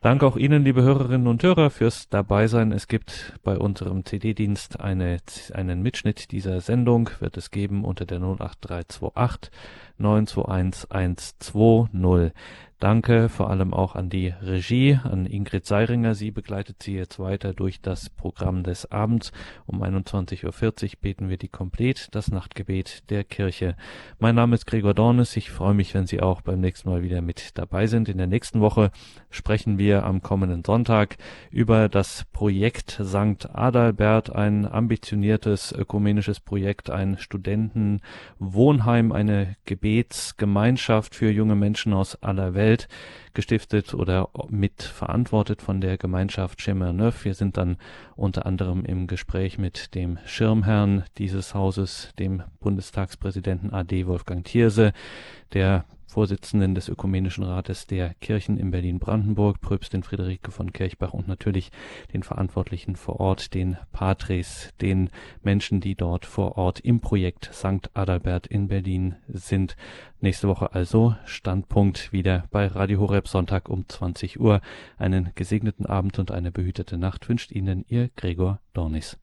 [0.00, 2.72] Danke auch Ihnen, liebe Hörerinnen und Hörer, fürs Dabeisein.
[2.72, 5.18] Es gibt bei unserem CD-Dienst eine,
[5.54, 9.52] einen Mitschnitt dieser Sendung, wird es geben unter der 08328
[9.98, 12.32] 921 120.
[12.82, 16.16] Danke vor allem auch an die Regie, an Ingrid Seiringer.
[16.16, 19.30] Sie begleitet Sie jetzt weiter durch das Programm des Abends.
[19.66, 23.76] Um 21.40 Uhr beten wir die Komplet, das Nachtgebet der Kirche.
[24.18, 25.36] Mein Name ist Gregor Dornes.
[25.36, 28.08] Ich freue mich, wenn Sie auch beim nächsten Mal wieder mit dabei sind.
[28.08, 28.90] In der nächsten Woche
[29.30, 31.18] sprechen wir am kommenden Sonntag
[31.52, 33.48] über das Projekt St.
[33.54, 42.71] Adalbert, ein ambitioniertes ökumenisches Projekt, ein Studentenwohnheim, eine Gebetsgemeinschaft für junge Menschen aus aller Welt.
[42.72, 42.88] Welt
[43.34, 47.24] gestiftet oder mitverantwortet von der Gemeinschaft Chemin Neuf.
[47.24, 47.76] Wir sind dann
[48.16, 54.92] unter anderem im Gespräch mit dem Schirmherrn dieses Hauses, dem Bundestagspräsidenten AD Wolfgang Thierse,
[55.52, 61.70] der Vorsitzenden des Ökumenischen Rates der Kirchen in Berlin-Brandenburg, Pröbstin Friederike von Kirchbach und natürlich
[62.12, 65.08] den Verantwortlichen vor Ort, den Patres, den
[65.42, 67.88] Menschen, die dort vor Ort im Projekt St.
[67.94, 69.74] Adalbert in Berlin sind.
[70.20, 74.60] Nächste Woche also Standpunkt wieder bei Radio Horeb Sonntag um 20 Uhr.
[74.98, 79.21] Einen gesegneten Abend und eine behütete Nacht wünscht Ihnen Ihr Gregor Dornis.